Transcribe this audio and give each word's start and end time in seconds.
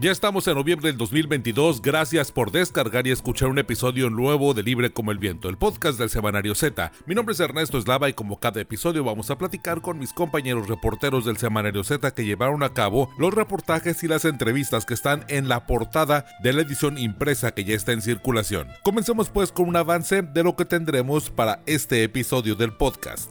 Ya 0.00 0.10
estamos 0.10 0.48
en 0.48 0.54
noviembre 0.54 0.88
del 0.88 0.96
2022. 0.96 1.82
Gracias 1.82 2.32
por 2.32 2.50
descargar 2.50 3.06
y 3.06 3.10
escuchar 3.10 3.50
un 3.50 3.58
episodio 3.58 4.08
nuevo 4.08 4.54
de 4.54 4.62
Libre 4.62 4.90
como 4.90 5.10
el 5.10 5.18
Viento, 5.18 5.50
el 5.50 5.58
podcast 5.58 5.98
del 5.98 6.08
Semanario 6.08 6.54
Z. 6.54 6.90
Mi 7.04 7.14
nombre 7.14 7.34
es 7.34 7.40
Ernesto 7.40 7.76
Eslava 7.76 8.08
y 8.08 8.14
como 8.14 8.40
cada 8.40 8.62
episodio 8.62 9.04
vamos 9.04 9.30
a 9.30 9.36
platicar 9.36 9.82
con 9.82 9.98
mis 9.98 10.14
compañeros 10.14 10.68
reporteros 10.68 11.26
del 11.26 11.36
Semanario 11.36 11.84
Z 11.84 12.12
que 12.12 12.24
llevaron 12.24 12.62
a 12.62 12.72
cabo 12.72 13.10
los 13.18 13.34
reportajes 13.34 14.02
y 14.02 14.08
las 14.08 14.24
entrevistas 14.24 14.86
que 14.86 14.94
están 14.94 15.26
en 15.28 15.50
la 15.50 15.66
portada 15.66 16.24
de 16.42 16.54
la 16.54 16.62
edición 16.62 16.96
impresa 16.96 17.52
que 17.52 17.64
ya 17.64 17.74
está 17.74 17.92
en 17.92 18.00
circulación. 18.00 18.68
Comencemos 18.82 19.28
pues 19.28 19.52
con 19.52 19.68
un 19.68 19.76
avance 19.76 20.22
de 20.22 20.42
lo 20.42 20.56
que 20.56 20.64
tendremos 20.64 21.28
para 21.28 21.60
este 21.66 22.04
episodio 22.04 22.54
del 22.54 22.72
podcast. 22.72 23.30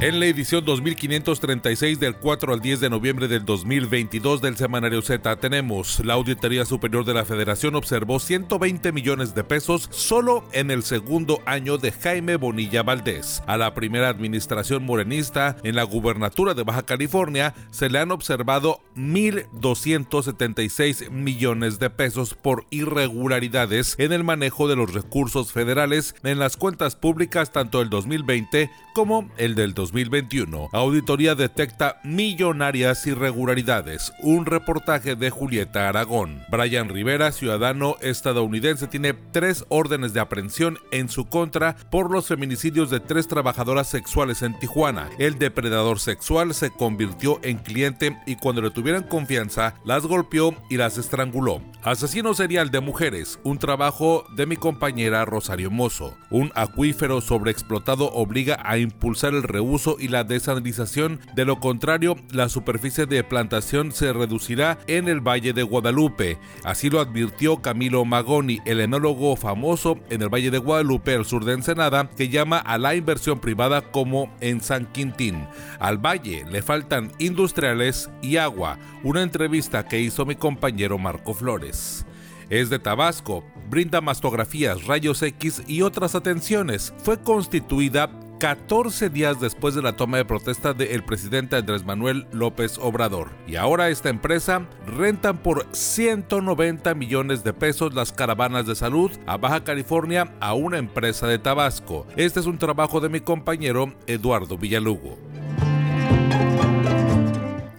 En 0.00 0.18
la 0.18 0.26
edición 0.26 0.64
2536 0.64 2.00
del 2.00 2.16
4 2.16 2.52
al 2.52 2.60
10 2.60 2.80
de 2.80 2.90
noviembre 2.90 3.28
del 3.28 3.44
2022 3.44 4.42
del 4.42 4.56
Semanario 4.56 5.02
Z 5.02 5.36
tenemos 5.36 6.04
la 6.04 6.14
Auditoría 6.14 6.64
Superior 6.64 7.04
de 7.04 7.14
la 7.14 7.24
Federación 7.24 7.76
observó 7.76 8.18
120 8.18 8.90
millones 8.90 9.36
de 9.36 9.44
pesos 9.44 9.88
solo 9.92 10.42
en 10.52 10.72
el 10.72 10.82
segundo 10.82 11.40
año 11.46 11.78
de 11.78 11.92
Jaime 11.92 12.34
Bonilla 12.36 12.82
Valdés. 12.82 13.40
A 13.46 13.56
la 13.56 13.72
primera 13.72 14.08
administración 14.08 14.84
morenista 14.84 15.58
en 15.62 15.76
la 15.76 15.84
gubernatura 15.84 16.54
de 16.54 16.64
Baja 16.64 16.82
California 16.82 17.54
se 17.70 17.88
le 17.88 18.00
han 18.00 18.10
observado 18.10 18.80
1.276 18.96 21.08
millones 21.10 21.78
de 21.78 21.90
pesos 21.90 22.34
por 22.34 22.66
irregularidades 22.70 23.94
en 23.98 24.12
el 24.12 24.24
manejo 24.24 24.66
de 24.66 24.74
los 24.74 24.92
recursos 24.92 25.52
federales 25.52 26.16
en 26.24 26.40
las 26.40 26.56
cuentas 26.56 26.96
públicas 26.96 27.52
tanto 27.52 27.78
del 27.78 27.90
2020 27.90 28.72
como 28.92 29.30
el 29.38 29.54
del 29.54 29.72
2021. 29.72 29.93
2021. 29.94 30.70
Auditoría 30.72 31.36
detecta 31.36 32.00
millonarias 32.02 33.06
irregularidades. 33.06 34.12
Un 34.22 34.44
reportaje 34.44 35.14
de 35.14 35.30
Julieta 35.30 35.88
Aragón. 35.88 36.42
Brian 36.50 36.88
Rivera, 36.88 37.30
ciudadano 37.30 37.94
estadounidense, 38.00 38.88
tiene 38.88 39.14
tres 39.14 39.64
órdenes 39.68 40.12
de 40.12 40.18
aprehensión 40.18 40.78
en 40.90 41.08
su 41.08 41.26
contra 41.26 41.76
por 41.90 42.10
los 42.10 42.26
feminicidios 42.26 42.90
de 42.90 42.98
tres 42.98 43.28
trabajadoras 43.28 43.88
sexuales 43.88 44.42
en 44.42 44.58
Tijuana. 44.58 45.10
El 45.20 45.38
depredador 45.38 46.00
sexual 46.00 46.54
se 46.54 46.70
convirtió 46.70 47.38
en 47.44 47.58
cliente 47.58 48.18
y 48.26 48.34
cuando 48.34 48.62
le 48.62 48.70
tuvieran 48.70 49.04
confianza, 49.04 49.74
las 49.84 50.06
golpeó 50.06 50.56
y 50.68 50.76
las 50.76 50.98
estranguló. 50.98 51.62
Asesino 51.84 52.34
serial 52.34 52.70
de 52.72 52.80
mujeres, 52.80 53.38
un 53.44 53.58
trabajo 53.58 54.26
de 54.34 54.46
mi 54.46 54.56
compañera 54.56 55.24
Rosario 55.24 55.70
Mozo. 55.70 56.16
Un 56.30 56.50
acuífero 56.56 57.20
sobreexplotado 57.20 58.10
obliga 58.10 58.58
a 58.64 58.78
impulsar 58.78 59.34
el 59.34 59.44
reuso 59.44 59.73
y 59.98 60.06
la 60.06 60.22
desalinización. 60.22 61.18
De 61.34 61.44
lo 61.44 61.58
contrario, 61.58 62.14
la 62.30 62.48
superficie 62.48 63.06
de 63.06 63.24
plantación 63.24 63.90
se 63.90 64.12
reducirá 64.12 64.78
en 64.86 65.08
el 65.08 65.20
Valle 65.20 65.52
de 65.52 65.64
Guadalupe. 65.64 66.38
Así 66.62 66.90
lo 66.90 67.00
advirtió 67.00 67.60
Camilo 67.60 68.04
Magoni, 68.04 68.60
el 68.66 68.80
enólogo 68.80 69.34
famoso 69.34 69.98
en 70.10 70.22
el 70.22 70.28
Valle 70.28 70.52
de 70.52 70.58
Guadalupe, 70.58 71.14
al 71.14 71.24
sur 71.24 71.44
de 71.44 71.54
Ensenada, 71.54 72.08
que 72.16 72.28
llama 72.28 72.58
a 72.58 72.78
la 72.78 72.94
inversión 72.94 73.40
privada 73.40 73.80
como 73.80 74.32
en 74.40 74.60
San 74.60 74.86
Quintín. 74.86 75.44
Al 75.80 75.98
valle 75.98 76.44
le 76.48 76.62
faltan 76.62 77.10
industriales 77.18 78.08
y 78.22 78.36
agua. 78.36 78.78
Una 79.02 79.22
entrevista 79.22 79.88
que 79.88 80.00
hizo 80.00 80.24
mi 80.24 80.36
compañero 80.36 80.98
Marco 80.98 81.34
Flores 81.34 82.06
es 82.50 82.70
de 82.70 82.78
Tabasco, 82.78 83.44
brinda 83.68 84.00
mastografías, 84.00 84.84
rayos 84.84 85.22
X 85.22 85.62
y 85.66 85.82
otras 85.82 86.14
atenciones. 86.14 86.94
Fue 86.98 87.20
constituida 87.20 88.10
14 88.38 89.10
días 89.10 89.40
después 89.40 89.74
de 89.74 89.82
la 89.82 89.94
toma 89.96 90.16
de 90.16 90.24
protesta 90.24 90.74
del 90.74 91.04
presidente 91.04 91.56
Andrés 91.56 91.84
Manuel 91.84 92.26
López 92.32 92.78
Obrador. 92.78 93.30
Y 93.46 93.56
ahora 93.56 93.88
esta 93.88 94.08
empresa 94.08 94.66
rentan 94.86 95.38
por 95.38 95.66
190 95.72 96.94
millones 96.94 97.44
de 97.44 97.52
pesos 97.52 97.94
las 97.94 98.12
caravanas 98.12 98.66
de 98.66 98.74
salud 98.74 99.10
a 99.26 99.36
Baja 99.36 99.64
California 99.64 100.32
a 100.40 100.54
una 100.54 100.78
empresa 100.78 101.26
de 101.26 101.38
Tabasco. 101.38 102.06
Este 102.16 102.40
es 102.40 102.46
un 102.46 102.58
trabajo 102.58 103.00
de 103.00 103.08
mi 103.08 103.20
compañero 103.20 103.94
Eduardo 104.06 104.58
Villalugo. 104.58 105.18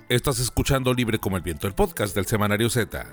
Estás 0.08 0.40
escuchando 0.40 0.94
Libre 0.94 1.18
como 1.20 1.36
el 1.36 1.44
Viento, 1.44 1.68
el 1.68 1.74
podcast 1.74 2.16
del 2.16 2.28
Semanario 2.28 2.70
Z. 2.70 3.06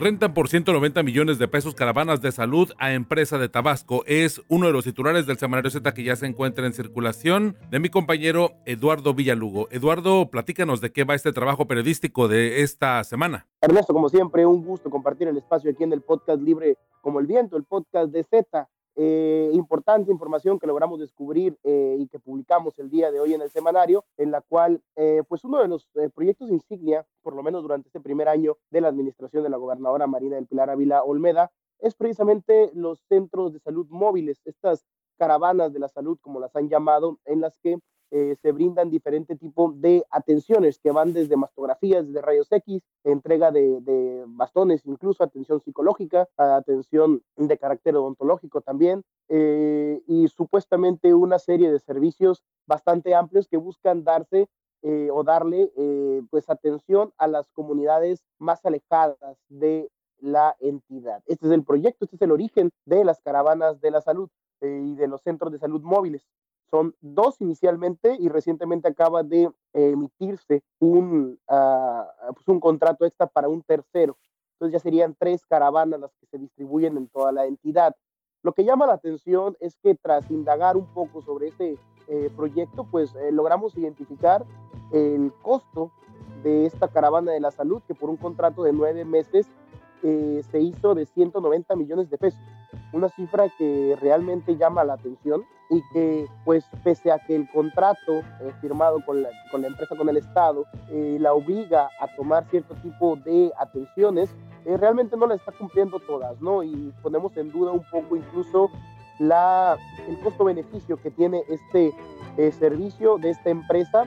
Rentan 0.00 0.32
por 0.32 0.48
190 0.48 1.02
millones 1.02 1.38
de 1.38 1.46
pesos 1.46 1.74
caravanas 1.74 2.22
de 2.22 2.32
salud 2.32 2.72
a 2.78 2.94
empresa 2.94 3.36
de 3.36 3.50
Tabasco. 3.50 4.02
Es 4.06 4.40
uno 4.48 4.66
de 4.66 4.72
los 4.72 4.84
titulares 4.84 5.26
del 5.26 5.36
semanario 5.36 5.70
Z 5.70 5.92
que 5.92 6.02
ya 6.02 6.16
se 6.16 6.24
encuentra 6.24 6.64
en 6.64 6.72
circulación 6.72 7.58
de 7.70 7.80
mi 7.80 7.90
compañero 7.90 8.52
Eduardo 8.64 9.12
Villalugo. 9.12 9.68
Eduardo, 9.70 10.30
platícanos 10.30 10.80
de 10.80 10.90
qué 10.90 11.04
va 11.04 11.14
este 11.14 11.34
trabajo 11.34 11.66
periodístico 11.66 12.28
de 12.28 12.62
esta 12.62 13.04
semana. 13.04 13.46
Ernesto, 13.60 13.92
como 13.92 14.08
siempre, 14.08 14.46
un 14.46 14.64
gusto 14.64 14.88
compartir 14.88 15.28
el 15.28 15.36
espacio 15.36 15.70
aquí 15.70 15.84
en 15.84 15.92
el 15.92 16.00
podcast 16.00 16.40
Libre 16.40 16.78
como 17.02 17.20
el 17.20 17.26
Viento, 17.26 17.58
el 17.58 17.64
podcast 17.64 18.10
de 18.10 18.24
Z. 18.24 18.70
Eh, 18.96 19.50
importante 19.52 20.10
información 20.10 20.58
que 20.58 20.66
logramos 20.66 20.98
descubrir 20.98 21.56
eh, 21.62 21.96
y 21.98 22.08
que 22.08 22.18
publicamos 22.18 22.78
el 22.78 22.90
día 22.90 23.10
de 23.10 23.20
hoy 23.20 23.34
en 23.34 23.40
el 23.40 23.50
semanario, 23.50 24.04
en 24.16 24.30
la 24.30 24.40
cual, 24.40 24.82
eh, 24.96 25.22
pues 25.28 25.44
uno 25.44 25.62
de 25.62 25.68
los 25.68 25.88
proyectos 26.14 26.50
insignia, 26.50 27.06
por 27.22 27.34
lo 27.34 27.42
menos 27.42 27.62
durante 27.62 27.88
este 27.88 28.00
primer 28.00 28.28
año 28.28 28.58
de 28.70 28.80
la 28.80 28.88
administración 28.88 29.42
de 29.42 29.50
la 29.50 29.56
gobernadora 29.56 30.06
Marina 30.06 30.36
del 30.36 30.46
Pilar 30.46 30.70
Ávila 30.70 31.02
Olmeda, 31.04 31.50
es 31.78 31.94
precisamente 31.94 32.70
los 32.74 33.00
centros 33.08 33.52
de 33.52 33.60
salud 33.60 33.86
móviles, 33.88 34.40
estas 34.44 34.86
caravanas 35.16 35.72
de 35.72 35.78
la 35.78 35.88
salud, 35.88 36.18
como 36.20 36.40
las 36.40 36.54
han 36.56 36.68
llamado, 36.68 37.18
en 37.24 37.40
las 37.40 37.58
que 37.58 37.78
eh, 38.12 38.36
se 38.42 38.50
brindan 38.50 38.90
diferente 38.90 39.36
tipo 39.36 39.72
de 39.76 40.04
atenciones 40.10 40.80
que 40.80 40.90
van 40.90 41.12
desde 41.12 41.36
mastografías, 41.36 42.06
desde 42.06 42.20
rayos 42.20 42.50
X, 42.50 42.82
entrega 43.04 43.52
de, 43.52 44.24
bastones, 44.26 44.82
incluso 44.84 45.22
atención 45.22 45.60
psicológica, 45.60 46.28
atención 46.36 47.22
de 47.36 47.58
carácter 47.58 47.94
odontológico 47.96 48.62
también, 48.62 49.04
eh, 49.28 50.02
y 50.08 50.26
supuestamente 50.28 51.14
una 51.14 51.38
serie 51.38 51.70
de 51.70 51.78
servicios 51.78 52.42
bastante 52.66 53.14
amplios 53.14 53.46
que 53.46 53.58
buscan 53.58 54.02
darse 54.02 54.48
eh, 54.82 55.08
o 55.12 55.22
darle 55.22 55.70
pues 56.30 56.48
atención 56.50 57.12
a 57.16 57.28
las 57.28 57.48
comunidades 57.52 58.24
más 58.38 58.64
alejadas 58.64 59.38
de 59.48 59.88
la 60.18 60.56
entidad. 60.58 61.22
Este 61.26 61.46
es 61.46 61.52
el 61.52 61.64
proyecto, 61.64 62.04
este 62.04 62.16
es 62.16 62.22
el 62.22 62.32
origen 62.32 62.70
de 62.86 63.04
las 63.04 63.20
caravanas 63.20 63.80
de 63.80 63.90
la 63.90 64.00
salud 64.00 64.28
y 64.62 64.94
de 64.96 65.06
los 65.06 65.22
centros 65.22 65.52
de 65.52 65.58
salud 65.58 65.82
móviles. 65.82 66.26
Son 66.70 66.94
dos 67.00 67.40
inicialmente 67.40 68.16
y 68.18 68.28
recientemente 68.28 68.88
acaba 68.88 69.22
de 69.22 69.50
emitirse 69.72 70.62
un, 70.78 71.38
ah, 71.48 72.06
pues 72.34 72.46
un 72.48 72.60
contrato 72.60 73.04
extra 73.04 73.26
para 73.26 73.48
un 73.48 73.62
tercero. 73.62 74.16
Entonces 74.54 74.72
ya 74.74 74.78
serían 74.78 75.16
tres 75.18 75.44
caravanas 75.46 75.98
las 75.98 76.12
que 76.20 76.26
se 76.26 76.38
distribuyen 76.38 76.96
en 76.96 77.08
toda 77.08 77.32
la 77.32 77.46
entidad. 77.46 77.96
Lo 78.42 78.52
que 78.52 78.64
llama 78.64 78.86
la 78.86 78.94
atención 78.94 79.56
es 79.60 79.76
que 79.82 79.94
tras 79.94 80.30
indagar 80.30 80.76
un 80.76 80.86
poco 80.94 81.22
sobre 81.22 81.48
este 81.48 81.78
eh, 82.08 82.30
proyecto, 82.36 82.84
pues 82.90 83.14
eh, 83.14 83.32
logramos 83.32 83.76
identificar 83.76 84.44
el 84.92 85.32
costo 85.42 85.90
de 86.42 86.66
esta 86.66 86.88
caravana 86.88 87.32
de 87.32 87.40
la 87.40 87.50
salud, 87.50 87.82
que 87.86 87.94
por 87.94 88.10
un 88.10 88.16
contrato 88.16 88.62
de 88.62 88.72
nueve 88.72 89.04
meses 89.04 89.46
eh, 90.02 90.42
se 90.50 90.60
hizo 90.60 90.94
de 90.94 91.06
190 91.06 91.76
millones 91.76 92.10
de 92.10 92.18
pesos. 92.18 92.40
Una 92.92 93.08
cifra 93.08 93.48
que 93.58 93.96
realmente 94.00 94.56
llama 94.56 94.84
la 94.84 94.94
atención 94.94 95.44
y 95.70 95.82
que 95.92 96.26
pues 96.44 96.64
pese 96.82 97.12
a 97.12 97.18
que 97.20 97.36
el 97.36 97.48
contrato 97.48 98.18
eh, 98.40 98.52
firmado 98.60 99.04
con 99.06 99.22
la, 99.22 99.30
con 99.52 99.62
la, 99.62 99.68
empresa, 99.68 99.96
con 99.96 100.08
el 100.08 100.16
Estado, 100.16 100.66
eh, 100.90 101.16
la 101.20 101.32
obliga 101.32 101.88
a 102.00 102.08
tomar 102.16 102.44
cierto 102.50 102.74
tipo 102.82 103.16
de 103.16 103.52
atenciones, 103.56 104.34
eh, 104.64 104.76
realmente 104.76 105.16
no 105.16 105.28
la 105.28 105.36
está 105.36 105.52
cumpliendo 105.52 106.00
todas, 106.00 106.40
¿no? 106.42 106.64
Y 106.64 106.92
ponemos 107.02 107.36
en 107.36 107.52
duda 107.52 107.70
un 107.70 107.84
poco 107.90 108.16
incluso 108.16 108.68
la, 109.20 109.78
el 110.08 110.18
costo-beneficio 110.20 110.96
que 110.96 111.10
tiene 111.10 111.42
este 111.48 111.92
servicio 112.58 113.18
de 113.18 113.30
esta 113.30 113.50
empresa 113.50 114.06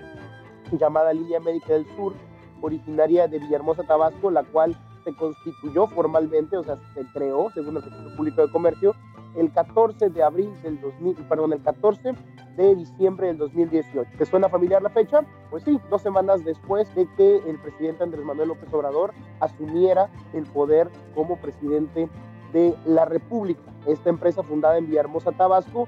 llamada 0.71 1.13
Línea 1.13 1.39
Médica 1.39 1.73
del 1.73 1.85
Sur, 1.95 2.13
originaria 2.61 3.27
de 3.27 3.37
Villahermosa, 3.37 3.83
Tabasco, 3.83 4.31
la 4.31 4.43
cual 4.43 4.75
se 5.03 5.15
constituyó 5.15 5.87
formalmente, 5.87 6.57
o 6.57 6.63
sea, 6.63 6.77
se 6.93 7.05
creó, 7.13 7.49
según 7.53 7.77
el 7.77 7.83
Registro 7.83 8.15
Público 8.15 8.41
de 8.41 8.51
Comercio, 8.51 8.95
el 9.35 9.51
14 9.51 10.09
de 10.09 10.23
abril 10.23 10.51
del 10.61 10.79
2000, 10.79 11.15
perdón, 11.27 11.53
el 11.53 11.61
14 11.61 12.13
de 12.55 12.75
diciembre 12.75 13.27
del 13.27 13.37
2018. 13.37 14.11
¿Te 14.17 14.25
suena 14.25 14.49
familiar 14.49 14.81
la 14.81 14.89
fecha? 14.89 15.21
Pues 15.49 15.63
sí, 15.63 15.79
dos 15.89 16.01
semanas 16.01 16.43
después 16.43 16.93
de 16.95 17.07
que 17.17 17.37
el 17.47 17.57
presidente 17.59 18.03
Andrés 18.03 18.23
Manuel 18.23 18.49
López 18.49 18.71
Obrador 18.73 19.13
asumiera 19.39 20.09
el 20.33 20.43
poder 20.43 20.89
como 21.15 21.37
presidente 21.37 22.07
de 22.51 22.75
la 22.85 23.05
República. 23.05 23.61
esta 23.87 24.09
empresa 24.09 24.43
fundada 24.43 24.77
en 24.77 24.87
Villahermosa, 24.87 25.31
Tabasco, 25.31 25.87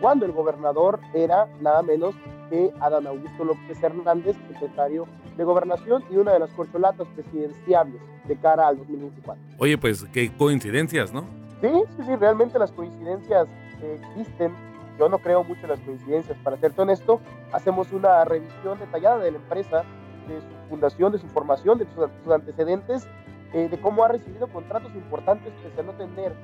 cuando 0.00 0.26
el 0.26 0.32
gobernador 0.32 1.00
era 1.14 1.48
nada 1.60 1.82
menos 1.82 2.14
que 2.52 2.70
Adán 2.80 3.06
Augusto 3.06 3.44
López 3.44 3.82
Hernández, 3.82 4.36
secretario 4.52 5.08
de 5.38 5.42
Gobernación 5.42 6.04
y 6.10 6.16
una 6.16 6.34
de 6.34 6.40
las 6.40 6.50
corcholatas 6.50 7.08
presidenciables 7.14 8.02
de 8.28 8.36
cara 8.36 8.68
al 8.68 8.76
2024. 8.76 9.42
Oye, 9.56 9.78
pues 9.78 10.04
qué 10.12 10.30
coincidencias, 10.36 11.14
¿no? 11.14 11.22
Sí, 11.62 11.70
sí, 11.96 12.02
sí, 12.04 12.14
realmente 12.16 12.58
las 12.58 12.70
coincidencias 12.72 13.48
existen. 13.82 14.52
Yo 14.98 15.08
no 15.08 15.18
creo 15.18 15.42
mucho 15.44 15.62
en 15.62 15.70
las 15.70 15.80
coincidencias, 15.80 16.36
para 16.44 16.58
serte 16.58 16.82
honesto. 16.82 17.22
Hacemos 17.52 17.90
una 17.90 18.22
revisión 18.26 18.78
detallada 18.78 19.18
de 19.20 19.30
la 19.30 19.38
empresa, 19.38 19.84
de 20.28 20.38
su 20.40 20.68
fundación, 20.68 21.10
de 21.12 21.18
su 21.20 21.28
formación, 21.28 21.78
de 21.78 21.86
sus, 21.86 22.30
antecedentes, 22.30 23.08
eh, 23.54 23.68
de 23.70 23.80
cómo 23.80 24.04
ha 24.04 24.08
recibido 24.08 24.46
contratos 24.48 24.94
importantes 24.94 25.54
pese 25.62 25.80
a 25.80 25.84
no 25.84 25.92
tener 25.92 26.34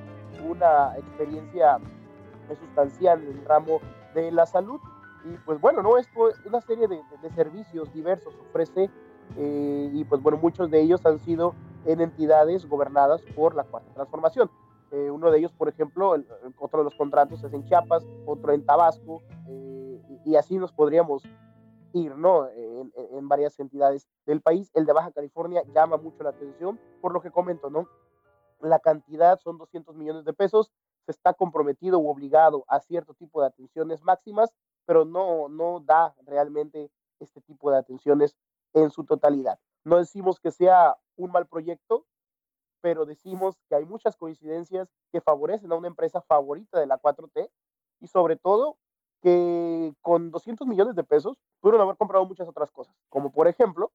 una 0.49 0.97
experiencia 0.97 1.77
sustancial 2.59 3.23
en 3.25 3.41
el 3.41 3.45
ramo 3.45 3.81
de 4.15 4.33
la 4.33 4.47
salud. 4.47 4.81
Y 5.25 5.37
pues 5.45 5.61
bueno, 5.61 5.83
¿no? 5.83 5.97
Es 5.97 6.09
una 6.45 6.61
serie 6.61 6.89
de, 6.89 7.01
servicios 7.35 7.93
diversos 7.93 8.35
ofrece 8.49 8.91
eh, 9.37 9.91
y 9.93 10.05
pues 10.05 10.23
bueno, 10.23 10.39
muchos 10.39 10.71
de 10.71 10.81
ellos 10.81 11.05
han 11.05 11.19
sido 11.19 11.55
en 11.85 12.01
entidades 12.01 12.67
gobernadas 12.69 13.23
por 13.35 13.55
la 13.55 13.65
Cuarta 13.65 13.93
Transformación. 13.95 14.51
Eh, 14.91 15.11
uno 15.11 15.31
de 15.31 15.39
ellos, 15.39 15.53
por 15.53 15.69
ejemplo, 15.69 16.15
otro 16.59 16.79
de 16.79 16.85
los 16.85 16.95
contratos 16.95 17.43
es 17.45 17.53
en 17.53 17.65
Chiapas, 17.65 18.07
otro 18.25 18.53
en 18.53 18.65
Tabasco, 18.65 19.23
eh, 19.49 20.01
y, 20.25 20.37
así 20.37 20.57
nos 20.57 20.73
podríamos 20.73 21.23
ir, 21.93 22.17
¿no? 22.17 22.49
En, 22.49 22.93
en, 22.97 23.29
varias 23.29 23.59
entidades 23.61 24.09
del 24.25 24.41
país. 24.41 24.71
El 24.75 24.87
de 24.87 24.93
Baja 24.93 25.11
California 25.13 25.63
llama 25.75 25.99
mucho 25.99 26.23
la 26.23 26.31
atención, 26.31 26.81
por 27.03 27.13
lo 27.13 27.21
que 27.21 27.31
comento, 27.31 27.69
¿no? 27.69 27.87
La 28.61 28.79
cantidad 28.79 29.39
son 29.39 29.59
200 29.59 29.95
millones 29.95 30.25
de 30.25 30.33
pesos, 30.33 30.73
se 31.05 31.13
está 31.13 31.33
comprometido 31.33 31.99
u 31.99 32.09
obligado 32.09 32.65
a 32.69 32.81
cierto 32.81 33.15
tipo 33.15 33.41
de 33.41 33.49
atenciones 33.49 34.03
máximas, 34.03 34.53
pero 34.89 35.05
no, 35.05 35.51
no 35.51 35.81
da 35.81 36.15
realmente 36.25 36.91
este 37.21 37.43
tipo 37.43 37.71
de 37.71 37.77
atenciones 37.77 38.39
en 38.73 38.91
su 38.91 39.05
totalidad. 39.05 39.59
No 39.85 39.99
decimos 39.99 40.41
que 40.41 40.51
sea 40.51 40.97
un 41.17 41.31
mal 41.31 41.47
proyecto, 41.47 42.07
pero 42.81 43.05
decimos 43.05 43.61
que 43.69 43.75
hay 43.75 43.85
muchas 43.85 44.17
coincidencias 44.17 44.89
que 45.13 45.21
favorecen 45.21 45.71
a 45.73 45.75
una 45.75 45.89
empresa 45.89 46.23
favorita 46.23 46.81
de 46.81 46.87
la 46.87 46.99
4T 46.99 47.51
y 48.01 48.07
sobre 48.09 48.37
todo 48.37 48.79
que 49.21 49.93
con 50.01 50.31
200 50.31 50.67
millones 50.67 50.97
de 50.97 51.05
pesos 51.05 51.37
pudieron 51.61 51.83
haber 51.83 51.99
comprado 51.99 52.25
muchas 52.25 52.49
otras 52.49 52.71
cosas, 52.71 52.97
como 53.11 53.31
por 53.31 53.47
ejemplo, 53.47 53.93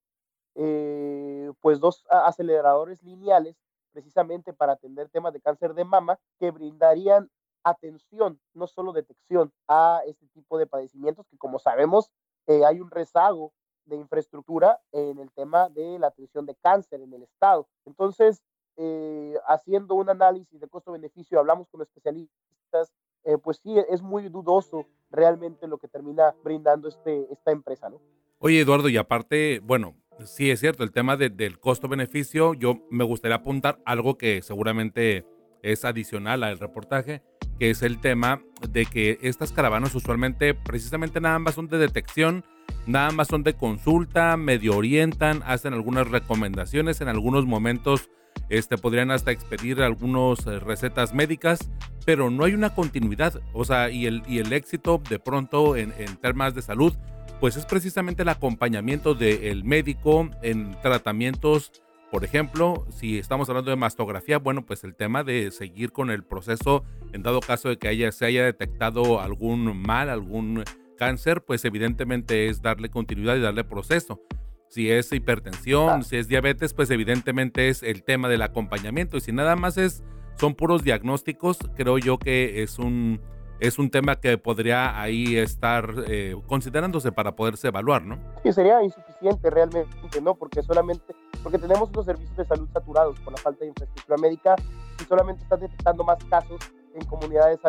eh, 0.53 1.51
pues 1.59 1.79
dos 1.79 2.05
aceleradores 2.07 3.01
lineales 3.01 3.57
precisamente 3.93 4.53
para 4.53 4.73
atender 4.73 5.09
temas 5.09 5.33
de 5.33 5.41
cáncer 5.41 5.73
de 5.73 5.85
mama 5.85 6.19
que 6.39 6.51
brindarían 6.51 7.31
atención, 7.63 8.39
no 8.53 8.67
solo 8.67 8.91
detección 8.91 9.51
a 9.67 10.01
este 10.05 10.27
tipo 10.27 10.57
de 10.57 10.67
padecimientos 10.67 11.27
que 11.27 11.37
como 11.37 11.59
sabemos 11.59 12.11
eh, 12.47 12.65
hay 12.65 12.79
un 12.79 12.91
rezago 12.91 13.53
de 13.85 13.97
infraestructura 13.97 14.79
en 14.91 15.19
el 15.19 15.31
tema 15.31 15.69
de 15.69 15.99
la 15.99 16.07
atención 16.07 16.45
de 16.45 16.55
cáncer 16.55 17.01
en 17.01 17.13
el 17.13 17.23
estado. 17.23 17.67
Entonces, 17.85 18.43
eh, 18.77 19.35
haciendo 19.47 19.95
un 19.95 20.09
análisis 20.09 20.59
de 20.59 20.67
costo-beneficio, 20.67 21.39
hablamos 21.39 21.67
con 21.69 21.81
especialistas, 21.81 22.93
eh, 23.23 23.37
pues 23.37 23.57
sí, 23.57 23.75
es 23.89 24.01
muy 24.01 24.29
dudoso 24.29 24.85
realmente 25.11 25.67
lo 25.67 25.77
que 25.77 25.87
termina 25.87 26.33
brindando 26.43 26.87
este, 26.87 27.27
esta 27.31 27.51
empresa, 27.51 27.89
¿no? 27.89 28.01
Oye, 28.39 28.61
Eduardo, 28.61 28.89
y 28.89 28.97
aparte, 28.97 29.61
bueno, 29.63 29.95
sí 30.25 30.51
es 30.51 30.59
cierto, 30.59 30.83
el 30.83 30.91
tema 30.91 31.15
del 31.15 31.59
costo-beneficio, 31.59 32.53
yo 32.53 32.85
me 32.89 33.05
gustaría 33.05 33.37
apuntar 33.37 33.79
algo 33.85 34.17
que 34.17 34.41
seguramente 34.41 35.25
es 35.61 35.85
adicional 35.85 36.43
al 36.43 36.59
reportaje, 36.59 37.21
que 37.63 37.69
es 37.69 37.81
el 37.81 37.99
tema 37.99 38.41
de 38.71 38.85
que 38.85 39.19
estas 39.21 39.53
caravanas 39.53 39.95
usualmente 39.95 40.53
precisamente 40.53 41.21
nada 41.21 41.39
más 41.39 41.55
son 41.55 41.69
de 41.69 41.77
detección, 41.77 42.43
nada 42.87 43.11
más 43.11 43.29
son 43.29 43.41
de 43.43 43.53
consulta, 43.53 44.35
medio 44.35 44.75
orientan, 44.75 45.41
hacen 45.45 45.73
algunas 45.73 46.09
recomendaciones, 46.09 46.99
en 46.99 47.07
algunos 47.07 47.45
momentos 47.45 48.09
este, 48.49 48.77
podrían 48.77 49.11
hasta 49.11 49.31
expedir 49.31 49.81
algunas 49.81 50.45
eh, 50.45 50.59
recetas 50.59 51.13
médicas, 51.13 51.69
pero 52.05 52.29
no 52.29 52.43
hay 52.43 52.53
una 52.53 52.75
continuidad. 52.75 53.39
O 53.53 53.63
sea, 53.63 53.89
y 53.89 54.07
el, 54.07 54.23
y 54.27 54.39
el 54.39 54.51
éxito 54.51 55.01
de 55.09 55.19
pronto 55.19 55.77
en, 55.77 55.93
en 55.97 56.17
temas 56.17 56.55
de 56.55 56.63
salud, 56.63 56.93
pues 57.39 57.55
es 57.55 57.65
precisamente 57.65 58.23
el 58.23 58.29
acompañamiento 58.29 59.15
del 59.15 59.63
médico 59.63 60.29
en 60.41 60.75
tratamientos. 60.81 61.71
Por 62.13 62.23
ejemplo, 62.23 62.85
si 62.91 63.17
estamos 63.17 63.49
hablando 63.49 63.71
de 63.71 63.75
mastografía, 63.75 64.37
bueno, 64.37 64.63
pues 64.67 64.83
el 64.83 64.93
tema 64.93 65.23
de 65.23 65.49
seguir 65.49 65.91
con 65.91 66.11
el 66.11 66.23
proceso 66.23 66.83
en 67.11 67.23
dado 67.23 67.39
caso 67.39 67.69
de 67.69 67.79
que 67.79 67.87
haya, 67.87 68.11
se 68.11 68.27
haya 68.27 68.45
detectado 68.45 69.19
algún 69.19 69.81
mal, 69.81 70.11
algún 70.11 70.63
cáncer, 70.95 71.43
pues 71.43 71.65
evidentemente 71.65 72.49
es 72.49 72.61
darle 72.61 72.89
continuidad 72.89 73.35
y 73.37 73.39
darle 73.39 73.63
proceso. 73.63 74.21
Si 74.69 74.91
es 74.91 75.11
hipertensión, 75.11 76.03
si 76.03 76.17
es 76.17 76.27
diabetes, 76.27 76.75
pues 76.75 76.91
evidentemente 76.91 77.69
es 77.69 77.81
el 77.81 78.03
tema 78.03 78.29
del 78.29 78.43
acompañamiento. 78.43 79.17
Y 79.17 79.21
si 79.21 79.31
nada 79.31 79.55
más 79.55 79.79
es, 79.79 80.03
son 80.35 80.53
puros 80.53 80.83
diagnósticos, 80.83 81.57
creo 81.75 81.97
yo 81.97 82.19
que 82.19 82.61
es 82.61 82.77
un, 82.77 83.21
es 83.63 83.79
un 83.79 83.89
tema 83.89 84.17
que 84.17 84.37
podría 84.37 85.01
ahí 85.01 85.37
estar 85.37 85.89
eh, 86.07 86.35
considerándose 86.47 87.13
para 87.13 87.33
poderse 87.33 87.69
evaluar, 87.69 88.03
¿no? 88.03 88.19
Sí, 88.43 88.51
sería 88.51 88.83
insuficiente 88.83 89.49
realmente, 89.49 90.19
¿no? 90.21 90.35
Porque 90.35 90.61
solamente, 90.61 91.15
porque 91.41 91.57
tenemos 91.57 91.89
unos 91.91 92.05
servicios 92.05 92.35
de 92.35 92.43
salud 92.43 92.67
saturados 92.73 93.17
por 93.21 93.31
la 93.31 93.37
falta 93.37 93.61
de 93.61 93.67
infraestructura 93.67 94.17
médica 94.17 94.55
y 94.99 95.03
solamente 95.05 95.43
están 95.43 95.61
detectando 95.61 96.03
más 96.03 96.21
casos 96.25 96.59
en 96.93 97.05
comunidades 97.05 97.61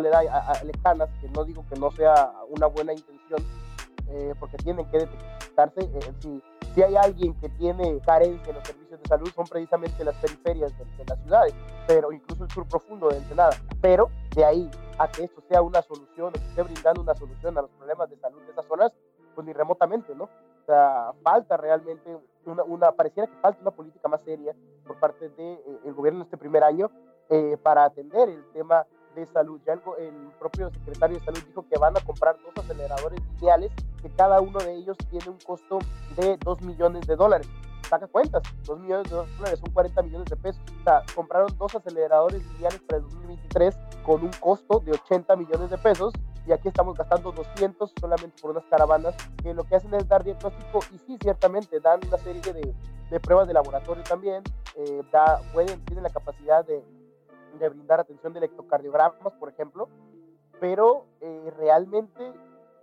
lejanas, 0.64 1.08
que 1.20 1.28
no 1.28 1.44
digo 1.44 1.64
que 1.72 1.78
no 1.78 1.92
sea 1.92 2.32
una 2.48 2.66
buena 2.66 2.92
intención, 2.92 3.40
eh, 4.08 4.34
porque 4.40 4.56
tienen 4.56 4.84
que 4.90 4.98
detectarse. 4.98 5.80
Eh, 5.80 6.12
si 6.18 6.42
si 6.74 6.82
hay 6.82 6.96
alguien 6.96 7.34
que 7.34 7.48
tiene 7.50 8.00
carencia 8.00 8.50
en 8.50 8.56
los 8.56 8.66
servicios 8.66 9.00
de 9.00 9.08
salud, 9.08 9.30
son 9.34 9.46
precisamente 9.46 10.04
las 10.04 10.16
periferias 10.16 10.76
de, 10.76 11.04
las 11.06 11.18
ciudades, 11.20 11.54
pero 11.86 12.10
incluso 12.10 12.44
el 12.44 12.50
sur 12.50 12.66
profundo 12.66 13.08
de 13.08 13.18
Ensenada. 13.18 13.56
Pero 13.80 14.10
de 14.34 14.44
ahí 14.44 14.70
a 14.98 15.08
que 15.08 15.24
esto 15.24 15.40
sea 15.48 15.62
una 15.62 15.82
solución, 15.82 16.28
o 16.28 16.32
que 16.32 16.38
esté 16.38 16.62
brindando 16.62 17.02
una 17.02 17.14
solución 17.14 17.56
a 17.58 17.62
los 17.62 17.70
problemas 17.70 18.10
de 18.10 18.16
salud 18.16 18.42
de 18.42 18.50
esas 18.50 18.66
zonas, 18.66 18.92
pues 19.34 19.46
ni 19.46 19.52
remotamente, 19.52 20.14
¿no? 20.14 20.24
O 20.24 20.66
sea, 20.66 21.12
falta 21.22 21.56
realmente 21.56 22.16
una, 22.46 22.64
una 22.64 22.92
pareciera 22.92 23.28
que 23.28 23.36
falta 23.36 23.60
una 23.60 23.70
política 23.70 24.08
más 24.08 24.22
seria 24.22 24.54
por 24.86 24.98
parte 24.98 25.28
del 25.28 25.36
de, 25.36 25.52
eh, 25.84 25.92
gobierno 25.92 26.24
este 26.24 26.36
primer 26.36 26.64
año 26.64 26.90
eh, 27.28 27.56
para 27.62 27.84
atender 27.84 28.28
el 28.28 28.44
tema 28.52 28.86
de 29.14 29.26
salud. 29.26 29.60
Ya 29.66 29.74
el, 29.74 29.80
el, 29.98 30.14
propio 30.38 30.70
secretario 30.70 31.18
de 31.18 31.24
salud 31.24 31.40
dijo 31.46 31.66
que 31.68 31.78
van 31.78 31.96
a 31.96 32.00
comprar 32.00 32.36
dos 32.42 32.64
aceleradores 32.64 33.20
lineales, 33.34 33.72
que 34.02 34.10
cada 34.10 34.40
uno 34.40 34.58
de 34.58 34.74
ellos 34.74 34.96
tiene 35.10 35.28
un 35.28 35.38
costo 35.38 35.78
de 36.16 36.36
2 36.38 36.62
millones 36.62 37.06
de 37.06 37.16
dólares. 37.16 37.48
Saca 37.88 38.06
cuentas, 38.06 38.42
2 38.64 38.80
millones 38.80 39.10
de 39.10 39.16
dólares 39.16 39.60
son 39.60 39.72
40 39.72 40.02
millones 40.02 40.26
de 40.30 40.36
pesos. 40.36 40.62
O 40.80 40.84
sea, 40.84 41.02
compraron 41.14 41.56
dos 41.58 41.74
aceleradores 41.74 42.44
lineales 42.52 42.80
para 42.82 42.98
el 42.98 43.04
2023 43.04 43.76
con 44.04 44.22
un 44.22 44.30
costo 44.40 44.80
de 44.80 44.92
80 44.92 45.36
millones 45.36 45.70
de 45.70 45.78
pesos 45.78 46.12
y 46.46 46.52
aquí 46.52 46.68
estamos 46.68 46.96
gastando 46.96 47.32
200 47.32 47.92
solamente 47.98 48.40
por 48.40 48.50
unas 48.50 48.64
caravanas 48.66 49.14
que 49.42 49.54
lo 49.54 49.64
que 49.64 49.76
hacen 49.76 49.94
es 49.94 50.06
dar 50.06 50.22
diagnóstico 50.24 50.80
y 50.92 50.98
sí, 50.98 51.16
ciertamente 51.20 51.80
dan 51.80 52.00
una 52.06 52.18
serie 52.18 52.40
de, 52.40 52.74
de 53.10 53.20
pruebas 53.20 53.48
de 53.48 53.54
laboratorio 53.54 54.02
también, 54.02 54.42
eh, 54.76 55.02
da, 55.10 55.40
pueden, 55.52 55.82
tienen 55.84 56.02
la 56.02 56.10
capacidad 56.10 56.64
de 56.64 56.84
de 57.58 57.68
brindar 57.68 58.00
atención 58.00 58.32
de 58.32 58.40
electrocardiogramas, 58.40 59.32
por 59.34 59.48
ejemplo, 59.48 59.88
pero 60.60 61.06
eh, 61.20 61.52
realmente 61.56 62.32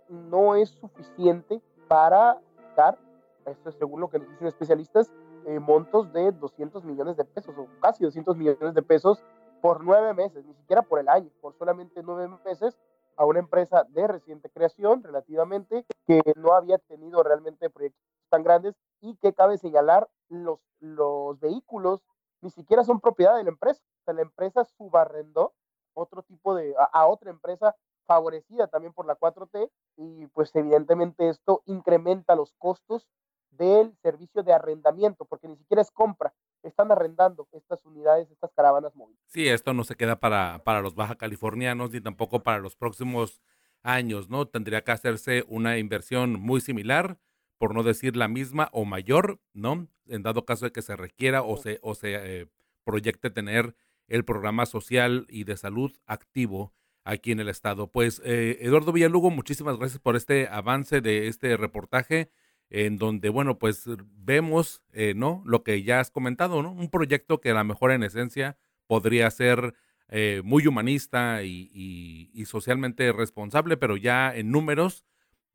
no 0.08 0.54
es 0.54 0.70
suficiente 0.70 1.60
para 1.88 2.40
dar, 2.76 2.98
esto 3.46 3.68
es 3.68 3.76
según 3.76 4.00
lo 4.00 4.10
que 4.10 4.18
nos 4.18 4.28
dicen 4.28 4.46
especialistas, 4.46 5.12
eh, 5.46 5.58
montos 5.58 6.12
de 6.12 6.32
200 6.32 6.84
millones 6.84 7.16
de 7.16 7.24
pesos 7.24 7.54
o 7.58 7.66
casi 7.80 8.04
200 8.04 8.36
millones 8.36 8.74
de 8.74 8.82
pesos 8.82 9.22
por 9.60 9.82
nueve 9.84 10.12
meses, 10.14 10.44
ni 10.44 10.54
siquiera 10.54 10.82
por 10.82 10.98
el 10.98 11.08
año, 11.08 11.30
por 11.40 11.54
solamente 11.54 12.02
nueve 12.02 12.28
meses 12.44 12.78
a 13.16 13.24
una 13.24 13.38
empresa 13.38 13.84
de 13.88 14.06
reciente 14.06 14.50
creación 14.50 15.02
relativamente 15.02 15.84
que 16.06 16.20
no 16.36 16.54
había 16.54 16.78
tenido 16.78 17.22
realmente 17.22 17.70
proyectos 17.70 18.02
tan 18.28 18.42
grandes 18.42 18.74
y 19.00 19.16
que 19.16 19.32
cabe 19.32 19.58
señalar 19.58 20.08
los, 20.28 20.58
los 20.80 21.38
vehículos 21.38 22.00
ni 22.42 22.50
siquiera 22.50 22.84
son 22.84 23.00
propiedad 23.00 23.36
de 23.36 23.44
la 23.44 23.50
empresa. 23.50 23.80
O 24.00 24.04
sea, 24.04 24.14
la 24.14 24.22
empresa 24.22 24.64
subarrendó 24.76 25.54
otro 25.94 26.22
tipo 26.22 26.54
de, 26.54 26.74
a, 26.92 27.06
otra 27.06 27.30
empresa 27.30 27.74
favorecida 28.04 28.66
también 28.66 28.92
por 28.92 29.06
la 29.06 29.16
4T 29.16 29.70
y 29.96 30.26
pues 30.28 30.54
evidentemente 30.54 31.28
esto 31.28 31.62
incrementa 31.66 32.34
los 32.34 32.52
costos 32.58 33.08
del 33.50 33.94
servicio 34.02 34.42
de 34.42 34.52
arrendamiento, 34.52 35.24
porque 35.26 35.46
ni 35.46 35.56
siquiera 35.56 35.82
es 35.82 35.90
compra, 35.90 36.34
están 36.62 36.90
arrendando 36.90 37.46
estas 37.52 37.84
unidades, 37.84 38.30
estas 38.30 38.50
caravanas 38.54 38.94
móviles. 38.96 39.20
Sí, 39.26 39.48
esto 39.48 39.74
no 39.74 39.84
se 39.84 39.94
queda 39.94 40.18
para, 40.18 40.62
para 40.64 40.80
los 40.80 40.94
baja 40.94 41.16
californianos 41.16 41.90
ni 41.90 42.00
tampoco 42.00 42.42
para 42.42 42.58
los 42.58 42.76
próximos 42.76 43.42
años, 43.82 44.30
¿no? 44.30 44.48
Tendría 44.48 44.82
que 44.82 44.92
hacerse 44.92 45.44
una 45.48 45.78
inversión 45.78 46.40
muy 46.40 46.60
similar 46.60 47.18
por 47.62 47.76
no 47.76 47.84
decir 47.84 48.16
la 48.16 48.26
misma 48.26 48.70
o 48.72 48.84
mayor, 48.84 49.38
¿no? 49.54 49.86
En 50.08 50.24
dado 50.24 50.44
caso 50.44 50.64
de 50.64 50.72
que 50.72 50.82
se 50.82 50.96
requiera 50.96 51.42
o 51.42 51.56
se, 51.56 51.78
o 51.82 51.94
se 51.94 52.14
eh, 52.14 52.46
proyecte 52.82 53.30
tener 53.30 53.76
el 54.08 54.24
programa 54.24 54.66
social 54.66 55.26
y 55.28 55.44
de 55.44 55.56
salud 55.56 55.92
activo 56.04 56.74
aquí 57.04 57.30
en 57.30 57.38
el 57.38 57.48
estado. 57.48 57.86
Pues 57.86 58.20
eh, 58.24 58.58
Eduardo 58.62 58.90
Villalugo, 58.90 59.30
muchísimas 59.30 59.78
gracias 59.78 60.00
por 60.00 60.16
este 60.16 60.48
avance 60.48 61.00
de 61.00 61.28
este 61.28 61.56
reportaje 61.56 62.32
en 62.68 62.98
donde, 62.98 63.28
bueno, 63.28 63.60
pues 63.60 63.84
vemos, 64.10 64.82
eh, 64.92 65.14
¿no? 65.14 65.44
Lo 65.46 65.62
que 65.62 65.84
ya 65.84 66.00
has 66.00 66.10
comentado, 66.10 66.64
¿no? 66.64 66.72
Un 66.72 66.90
proyecto 66.90 67.40
que 67.40 67.50
a 67.50 67.54
lo 67.54 67.62
mejor 67.62 67.92
en 67.92 68.02
esencia 68.02 68.56
podría 68.88 69.30
ser 69.30 69.74
eh, 70.08 70.42
muy 70.44 70.66
humanista 70.66 71.44
y, 71.44 72.44
socialmente 72.44 73.12
responsable, 73.12 73.76
pero 73.76 73.96
ya 73.96 74.34
en 74.34 74.50
números 74.50 75.04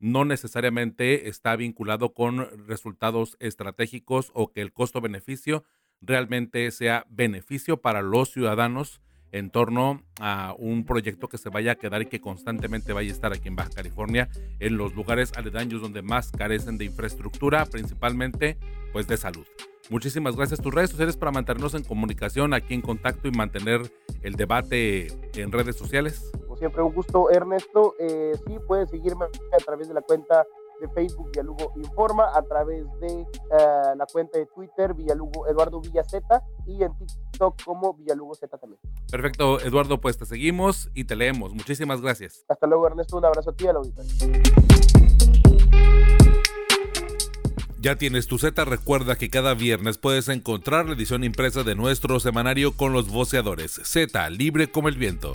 no 0.00 0.24
necesariamente 0.24 1.28
está 1.28 1.56
vinculado 1.56 2.14
con 2.14 2.66
resultados 2.66 3.36
estratégicos 3.40 4.30
o 4.34 4.52
que 4.52 4.60
el 4.60 4.72
costo-beneficio 4.72 5.64
realmente 6.00 6.70
sea 6.70 7.04
beneficio 7.08 7.80
para 7.80 8.02
los 8.02 8.30
ciudadanos 8.30 9.00
en 9.32 9.50
torno 9.50 10.02
a 10.20 10.54
un 10.58 10.84
proyecto 10.84 11.28
que 11.28 11.38
se 11.38 11.50
vaya 11.50 11.72
a 11.72 11.74
quedar 11.74 12.02
y 12.02 12.06
que 12.06 12.20
constantemente 12.20 12.92
vaya 12.92 13.10
a 13.10 13.14
estar 13.14 13.32
aquí 13.32 13.48
en 13.48 13.56
Baja 13.56 13.70
California, 13.70 14.28
en 14.58 14.76
los 14.76 14.94
lugares 14.94 15.32
aledaños 15.36 15.82
donde 15.82 16.02
más 16.02 16.30
carecen 16.32 16.78
de 16.78 16.86
infraestructura, 16.86 17.66
principalmente 17.66 18.56
pues 18.92 19.06
de 19.06 19.16
salud. 19.16 19.46
Muchísimas 19.90 20.36
gracias. 20.36 20.60
Tus 20.60 20.74
redes 20.74 20.90
sociales 20.90 21.16
para 21.16 21.32
mantenernos 21.32 21.74
en 21.74 21.82
comunicación, 21.82 22.52
aquí 22.52 22.74
en 22.74 22.82
contacto 22.82 23.28
y 23.28 23.30
mantener 23.30 23.80
el 24.22 24.34
debate 24.34 25.08
en 25.34 25.52
redes 25.52 25.76
sociales. 25.76 26.30
Siempre, 26.58 26.82
un 26.82 26.92
gusto, 26.92 27.30
Ernesto. 27.30 27.94
Eh, 27.98 28.32
sí, 28.46 28.58
puedes 28.66 28.90
seguirme 28.90 29.26
a 29.26 29.56
través 29.58 29.88
de 29.88 29.94
la 29.94 30.02
cuenta 30.02 30.44
de 30.80 30.88
Facebook 30.88 31.30
Villalugo 31.30 31.72
Informa, 31.76 32.30
a 32.34 32.42
través 32.42 32.84
de 33.00 33.20
eh, 33.20 33.26
la 33.96 34.06
cuenta 34.12 34.38
de 34.38 34.46
Twitter 34.46 34.94
Villalugo 34.94 35.46
Eduardo 35.48 35.80
Villazeta 35.80 36.42
y 36.66 36.82
en 36.82 36.96
TikTok 36.96 37.62
como 37.64 37.94
Villalugo 37.94 38.34
Z 38.34 38.56
también. 38.58 38.80
Perfecto, 39.10 39.60
Eduardo, 39.60 40.00
pues 40.00 40.18
te 40.18 40.26
seguimos 40.26 40.90
y 40.94 41.04
te 41.04 41.16
leemos. 41.16 41.52
Muchísimas 41.54 42.00
gracias. 42.00 42.44
Hasta 42.48 42.66
luego, 42.66 42.86
Ernesto. 42.86 43.16
Un 43.16 43.24
abrazo 43.24 43.50
a 43.50 43.52
ti 43.54 43.64
y 43.64 43.68
a 43.68 43.72
la 43.72 43.78
auditoría. 43.80 44.42
Ya 47.80 47.94
tienes 47.94 48.26
tu 48.26 48.38
Z, 48.38 48.64
recuerda 48.64 49.14
que 49.14 49.30
cada 49.30 49.54
viernes 49.54 49.98
puedes 49.98 50.28
encontrar 50.28 50.86
la 50.86 50.94
edición 50.94 51.22
impresa 51.22 51.62
de 51.62 51.76
nuestro 51.76 52.18
semanario 52.18 52.72
con 52.72 52.92
los 52.92 53.08
voceadores. 53.08 53.80
Z, 53.84 54.30
libre 54.30 54.68
como 54.68 54.88
el 54.88 54.96
viento. 54.96 55.30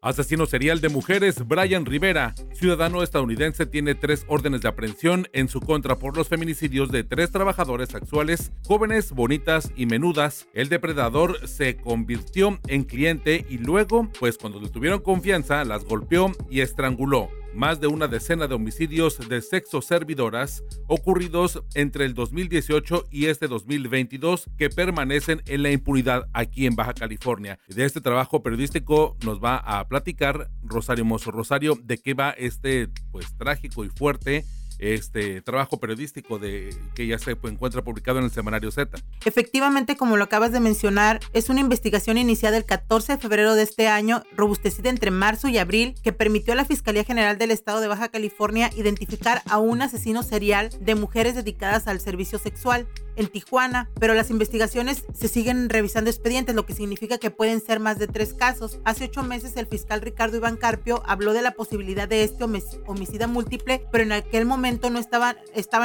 Asesino 0.00 0.46
serial 0.46 0.80
de 0.80 0.88
mujeres, 0.88 1.46
Brian 1.46 1.86
Rivera, 1.86 2.34
ciudadano 2.52 3.04
estadounidense, 3.04 3.66
tiene 3.66 3.94
tres 3.94 4.24
órdenes 4.26 4.62
de 4.62 4.68
aprehensión 4.68 5.28
en 5.32 5.48
su 5.48 5.60
contra 5.60 5.98
por 5.98 6.16
los 6.16 6.28
feminicidios 6.28 6.90
de 6.90 7.04
tres 7.04 7.30
trabajadores 7.30 7.90
sexuales, 7.90 8.50
jóvenes, 8.66 9.12
bonitas 9.12 9.70
y 9.76 9.86
menudas. 9.86 10.48
El 10.52 10.68
depredador 10.68 11.48
se 11.48 11.76
convirtió 11.76 12.58
en 12.66 12.82
cliente 12.82 13.46
y 13.48 13.58
luego, 13.58 14.10
pues 14.18 14.36
cuando 14.36 14.60
le 14.60 14.68
tuvieron 14.68 15.00
confianza, 15.00 15.64
las 15.64 15.84
golpeó 15.84 16.32
y 16.50 16.60
estranguló 16.60 17.28
más 17.56 17.80
de 17.80 17.86
una 17.86 18.06
decena 18.06 18.46
de 18.46 18.54
homicidios 18.54 19.28
de 19.28 19.40
sexo 19.40 19.80
servidoras 19.80 20.62
ocurridos 20.86 21.62
entre 21.74 22.04
el 22.04 22.14
2018 22.14 23.06
y 23.10 23.26
este 23.26 23.48
2022 23.48 24.50
que 24.58 24.68
permanecen 24.68 25.42
en 25.46 25.62
la 25.62 25.70
impunidad 25.70 26.26
aquí 26.34 26.66
en 26.66 26.76
Baja 26.76 26.92
California. 26.92 27.58
De 27.66 27.84
este 27.84 28.02
trabajo 28.02 28.42
periodístico 28.42 29.16
nos 29.24 29.42
va 29.42 29.56
a 29.56 29.88
platicar 29.88 30.50
Rosario 30.62 31.06
Mozo. 31.06 31.30
Rosario, 31.30 31.78
¿de 31.82 31.96
qué 31.98 32.12
va 32.12 32.30
este 32.30 32.88
pues 33.10 33.36
trágico 33.38 33.84
y 33.84 33.88
fuerte 33.88 34.44
este 34.78 35.40
trabajo 35.42 35.78
periodístico 35.78 36.38
de 36.38 36.74
que 36.94 37.06
ya 37.06 37.18
se 37.18 37.32
encuentra 37.32 37.82
publicado 37.82 38.18
en 38.18 38.24
el 38.24 38.30
semanario 38.30 38.70
Z. 38.70 38.98
Efectivamente, 39.24 39.96
como 39.96 40.16
lo 40.16 40.24
acabas 40.24 40.52
de 40.52 40.60
mencionar, 40.60 41.20
es 41.32 41.48
una 41.48 41.60
investigación 41.60 42.18
iniciada 42.18 42.56
el 42.56 42.64
14 42.64 43.12
de 43.12 43.18
febrero 43.18 43.54
de 43.54 43.62
este 43.62 43.88
año, 43.88 44.22
robustecida 44.36 44.90
entre 44.90 45.10
marzo 45.10 45.48
y 45.48 45.58
abril, 45.58 45.94
que 46.02 46.12
permitió 46.12 46.52
a 46.52 46.56
la 46.56 46.64
Fiscalía 46.64 47.04
General 47.04 47.38
del 47.38 47.50
Estado 47.50 47.80
de 47.80 47.88
Baja 47.88 48.08
California 48.08 48.70
identificar 48.76 49.42
a 49.48 49.58
un 49.58 49.82
asesino 49.82 50.22
serial 50.22 50.70
de 50.80 50.94
mujeres 50.94 51.34
dedicadas 51.34 51.86
al 51.86 52.00
servicio 52.00 52.38
sexual 52.38 52.86
en 53.16 53.28
Tijuana, 53.28 53.90
pero 53.98 54.14
las 54.14 54.30
investigaciones 54.30 55.04
se 55.14 55.28
siguen 55.28 55.68
revisando 55.68 56.10
expedientes, 56.10 56.54
lo 56.54 56.66
que 56.66 56.74
significa 56.74 57.18
que 57.18 57.30
pueden 57.30 57.60
ser 57.60 57.80
más 57.80 57.98
de 57.98 58.06
tres 58.06 58.34
casos. 58.34 58.78
Hace 58.84 59.04
ocho 59.04 59.22
meses 59.22 59.56
el 59.56 59.66
fiscal 59.66 60.00
Ricardo 60.00 60.36
Iván 60.36 60.56
Carpio 60.56 61.02
habló 61.06 61.32
de 61.32 61.42
la 61.42 61.52
posibilidad 61.52 62.08
de 62.08 62.22
este 62.22 62.44
homicida 62.44 63.26
múltiple, 63.26 63.86
pero 63.90 64.04
en 64.04 64.12
aquel 64.12 64.46
momento 64.46 64.90
no 64.90 64.98
estaban, 64.98 65.36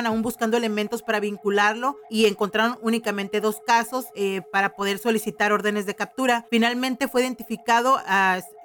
aún 0.06 0.22
buscando 0.22 0.58
elementos 0.58 1.02
para 1.02 1.20
vincularlo 1.20 1.98
y 2.10 2.26
encontraron 2.26 2.78
únicamente 2.82 3.42
dos 3.42 3.58
casos 3.66 4.06
eh, 4.16 4.42
para 4.52 4.74
poder 4.76 4.98
solicitar 4.98 5.52
órdenes 5.52 5.86
de 5.86 5.96
captura. 5.96 6.46
Finalmente 6.50 7.08
fue 7.08 7.22
identificado 7.22 8.00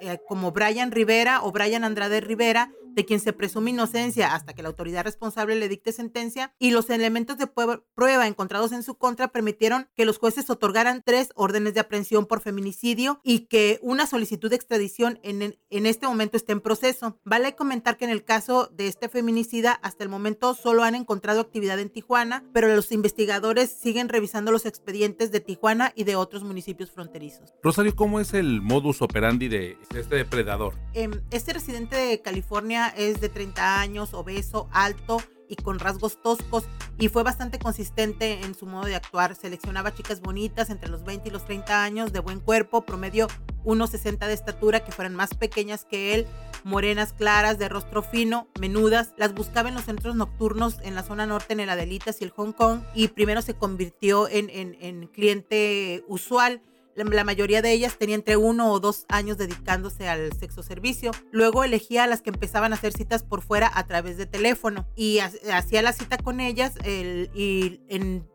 eh, 0.01 0.19
como 0.27 0.51
Brian 0.51 0.91
Rivera 0.91 1.43
o 1.43 1.51
Brian 1.51 1.83
Andrade 1.83 2.21
Rivera, 2.21 2.71
de 2.97 3.05
quien 3.05 3.19
se 3.19 3.31
presume 3.31 3.69
inocencia 3.69 4.33
hasta 4.33 4.53
que 4.53 4.63
la 4.63 4.69
autoridad 4.69 5.03
responsable 5.03 5.55
le 5.55 5.69
dicte 5.69 5.91
sentencia 5.91 6.51
y 6.57 6.71
los 6.71 6.89
elementos 6.89 7.37
de 7.37 7.45
prueba 7.45 8.25
encontrados 8.25 8.71
en 8.71 8.81
su 8.81 8.95
contra 8.95 9.27
permitieron 9.27 9.87
que 9.95 10.03
los 10.03 10.17
jueces 10.17 10.49
otorgaran 10.49 11.03
tres 11.05 11.29
órdenes 11.35 11.75
de 11.75 11.79
aprehensión 11.79 12.25
por 12.25 12.41
feminicidio 12.41 13.21
y 13.23 13.41
que 13.41 13.77
una 13.83 14.07
solicitud 14.07 14.49
de 14.49 14.55
extradición 14.55 15.19
en, 15.21 15.59
en 15.69 15.85
este 15.85 16.07
momento 16.07 16.37
está 16.37 16.53
en 16.53 16.59
proceso. 16.59 17.19
Vale 17.23 17.55
comentar 17.55 17.97
que 17.97 18.05
en 18.05 18.11
el 18.11 18.25
caso 18.25 18.67
de 18.73 18.87
este 18.87 19.09
feminicida 19.09 19.73
hasta 19.73 20.03
el 20.03 20.09
momento 20.09 20.55
solo 20.55 20.81
han 20.81 20.95
encontrado 20.95 21.39
actividad 21.39 21.79
en 21.79 21.91
Tijuana, 21.91 22.45
pero 22.51 22.75
los 22.75 22.91
investigadores 22.91 23.69
siguen 23.69 24.09
revisando 24.09 24.51
los 24.51 24.65
expedientes 24.65 25.31
de 25.31 25.39
Tijuana 25.39 25.93
y 25.95 26.03
de 26.03 26.15
otros 26.15 26.43
municipios 26.43 26.89
fronterizos. 26.89 27.53
Rosario, 27.61 27.95
¿cómo 27.95 28.19
es 28.19 28.33
el 28.33 28.59
modus 28.61 29.03
operandi 29.03 29.49
de 29.49 29.77
este 29.95 30.15
depredador? 30.15 30.73
Em, 30.95 31.11
este 31.29 31.53
residente 31.53 31.95
de 31.95 32.23
California 32.23 32.86
es 32.89 33.21
de 33.21 33.29
30 33.29 33.79
años, 33.79 34.13
obeso, 34.13 34.69
alto 34.71 35.21
y 35.49 35.55
con 35.55 35.79
rasgos 35.79 36.21
toscos 36.21 36.65
y 36.97 37.09
fue 37.09 37.23
bastante 37.23 37.59
consistente 37.59 38.41
en 38.43 38.55
su 38.55 38.65
modo 38.65 38.85
de 38.85 38.95
actuar. 38.95 39.35
Seleccionaba 39.35 39.93
chicas 39.93 40.21
bonitas 40.21 40.69
entre 40.69 40.89
los 40.89 41.03
20 41.03 41.29
y 41.29 41.31
los 41.31 41.45
30 41.45 41.83
años, 41.83 42.13
de 42.13 42.19
buen 42.19 42.39
cuerpo, 42.39 42.81
promedio 42.81 43.27
1,60 43.63 44.27
de 44.27 44.33
estatura, 44.33 44.83
que 44.83 44.91
fueran 44.91 45.15
más 45.15 45.33
pequeñas 45.33 45.85
que 45.85 46.15
él, 46.15 46.27
morenas 46.63 47.13
claras, 47.13 47.59
de 47.59 47.69
rostro 47.69 48.01
fino, 48.01 48.47
menudas. 48.59 49.13
Las 49.17 49.33
buscaba 49.33 49.69
en 49.69 49.75
los 49.75 49.85
centros 49.85 50.15
nocturnos 50.15 50.79
en 50.83 50.95
la 50.95 51.03
zona 51.03 51.25
norte, 51.25 51.53
en 51.53 51.59
el 51.59 51.69
Adelitas 51.69 52.21
y 52.21 52.23
el 52.23 52.31
Hong 52.31 52.51
Kong, 52.53 52.81
y 52.95 53.09
primero 53.09 53.41
se 53.41 53.53
convirtió 53.53 54.27
en, 54.29 54.49
en 54.49 55.07
cliente 55.07 56.03
usual 56.07 56.61
la 56.97 57.23
mayoría 57.23 57.61
de 57.61 57.71
ellas 57.71 57.97
tenía 57.97 58.15
entre 58.15 58.37
uno 58.37 58.71
o 58.71 58.79
dos 58.79 59.05
años 59.07 59.37
dedicándose 59.37 60.07
al 60.09 60.33
sexo 60.33 60.63
servicio. 60.63 61.11
Luego 61.31 61.63
elegía 61.63 62.03
a 62.03 62.07
las 62.07 62.21
que 62.21 62.31
empezaban 62.31 62.73
a 62.73 62.75
hacer 62.75 62.93
citas 62.93 63.23
por 63.23 63.41
fuera 63.41 63.71
a 63.73 63.85
través 63.85 64.17
de 64.17 64.25
teléfono 64.25 64.87
y 64.95 65.19
hacía 65.19 65.81
la 65.81 65.93
cita 65.93 66.17
con 66.17 66.39
ellas 66.39 66.73
y 66.83 67.81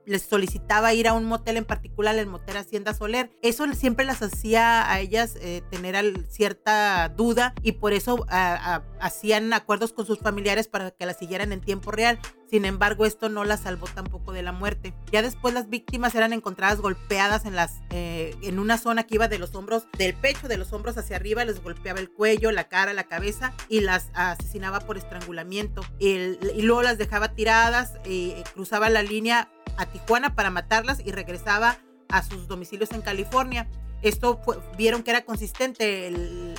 les 0.07 0.23
solicitaba 0.23 0.95
ir 0.95 1.09
a 1.09 1.13
un 1.13 1.25
motel 1.25 1.57
en 1.57 1.65
particular, 1.65 2.17
el 2.17 2.27
motel 2.27 2.57
Hacienda 2.57 2.95
Soler. 2.95 3.31
Eso 3.43 3.67
siempre 3.75 4.05
las 4.05 4.23
hacía 4.23 4.91
a 4.91 5.01
ellas 5.01 5.37
eh, 5.41 5.63
tener 5.71 6.27
cierta 6.29 7.09
duda 7.11 7.55
y 7.63 7.73
por 7.73 7.93
eso 7.93 8.27
hacían 8.29 9.53
acuerdos 9.53 9.93
con 9.93 10.07
sus 10.07 10.19
familiares 10.19 10.69
para 10.69 10.91
que 10.91 11.07
las 11.07 11.19
siguieran 11.19 11.53
en 11.53 11.61
tiempo 11.61 11.91
real. 11.91 12.19
Sin 12.51 12.67
embargo, 12.67 13.07
esto 13.07 13.31
no 13.31 13.45
la 13.45 13.57
salvó 13.57 13.87
tampoco 13.87 14.33
de 14.33 14.43
la 14.43 14.53
muerte. 14.53 14.93
Ya 15.11 15.23
después 15.23 15.55
las 15.55 15.71
víctimas 15.71 16.15
eran 16.15 16.35
encontradas 16.35 16.83
golpeadas 16.83 17.47
en, 17.47 17.57
las, 17.57 17.81
eh, 17.89 18.37
en 18.43 18.59
una 18.59 18.77
zona 18.77 19.05
que 19.05 19.15
iba 19.15 19.27
de 19.27 19.39
los 19.39 19.55
hombros, 19.55 19.87
del 19.97 20.13
pecho, 20.13 20.49
de 20.49 20.59
los 20.59 20.71
hombros 20.75 20.99
hacia 20.99 21.17
arriba, 21.17 21.47
les 21.47 21.63
golpeaba 21.63 21.99
el 21.99 22.11
cuello, 22.11 22.53
la 22.53 22.69
cara, 22.69 22.93
la 22.93 23.05
cabeza 23.05 23.55
y 23.71 23.81
las 23.81 24.11
asesinaba 24.13 24.81
por 24.81 24.99
estrangulamiento. 24.99 25.83
y 25.99 26.61
luego 26.61 26.83
las 26.83 26.99
dejaba 26.99 27.35
tiradas, 27.35 27.95
y 28.05 28.31
eh, 28.31 28.45
cruzaba 28.53 28.91
la 28.91 29.03
línea 29.03 29.49
a 29.77 29.87
Tijuana 29.87 30.35
para 30.35 30.51
matarlas 30.51 31.01
y 31.05 31.13
regresaba 31.13 31.79
a 32.09 32.23
sus 32.23 32.49
domicilios 32.49 32.93
en 32.93 33.03
California. 33.03 33.69
Esto 34.03 34.41
vieron 34.77 35.03
que 35.03 35.11
era 35.11 35.25
consistente 35.25 36.11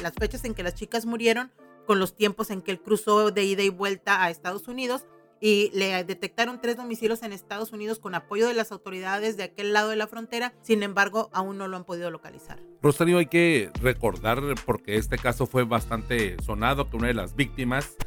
las 0.02 0.14
fechas 0.14 0.46
en 0.46 0.54
que 0.54 0.64
las 0.64 0.76
chicas 0.76 1.06
murieron 1.06 1.52
con 1.86 2.00
los 2.00 2.16
tiempos 2.16 2.50
en 2.50 2.62
que 2.62 2.72
él 2.72 2.80
cruzó 2.80 3.32
de 3.32 3.44
ida 3.44 3.64
y 3.64 3.70
vuelta 3.70 4.24
a 4.24 4.30
Estados 4.30 4.68
Unidos 4.68 5.06
y 5.46 5.72
le 5.74 6.06
detectaron 6.06 6.62
tres 6.62 6.78
domicilios 6.78 7.22
en 7.22 7.34
Estados 7.34 7.74
Unidos 7.74 8.00
con 8.00 8.16
apoyo 8.16 8.48
de 8.48 8.54
las 8.54 8.72
autoridades 8.72 9.36
de 9.36 9.44
aquel 9.44 9.74
lado 9.74 9.90
de 9.90 9.98
la 9.98 10.08
frontera. 10.08 10.54
Sin 10.62 10.84
embargo, 10.84 11.30
aún 11.34 11.58
no 11.58 11.68
lo 11.68 11.76
han 11.76 11.84
podido 11.84 12.10
localizar. 12.12 12.62
Rosario, 12.82 13.18
hay 13.18 13.26
que 13.26 13.70
recordar, 13.82 14.42
porque 14.66 14.96
este 14.96 15.18
caso 15.18 15.46
fue 15.46 15.66
bastante 15.66 16.42
sonado, 16.42 16.90
que 16.90 16.96
una 16.96 17.08
de 17.08 17.14
las 17.14 17.36
víctimas 17.36 17.98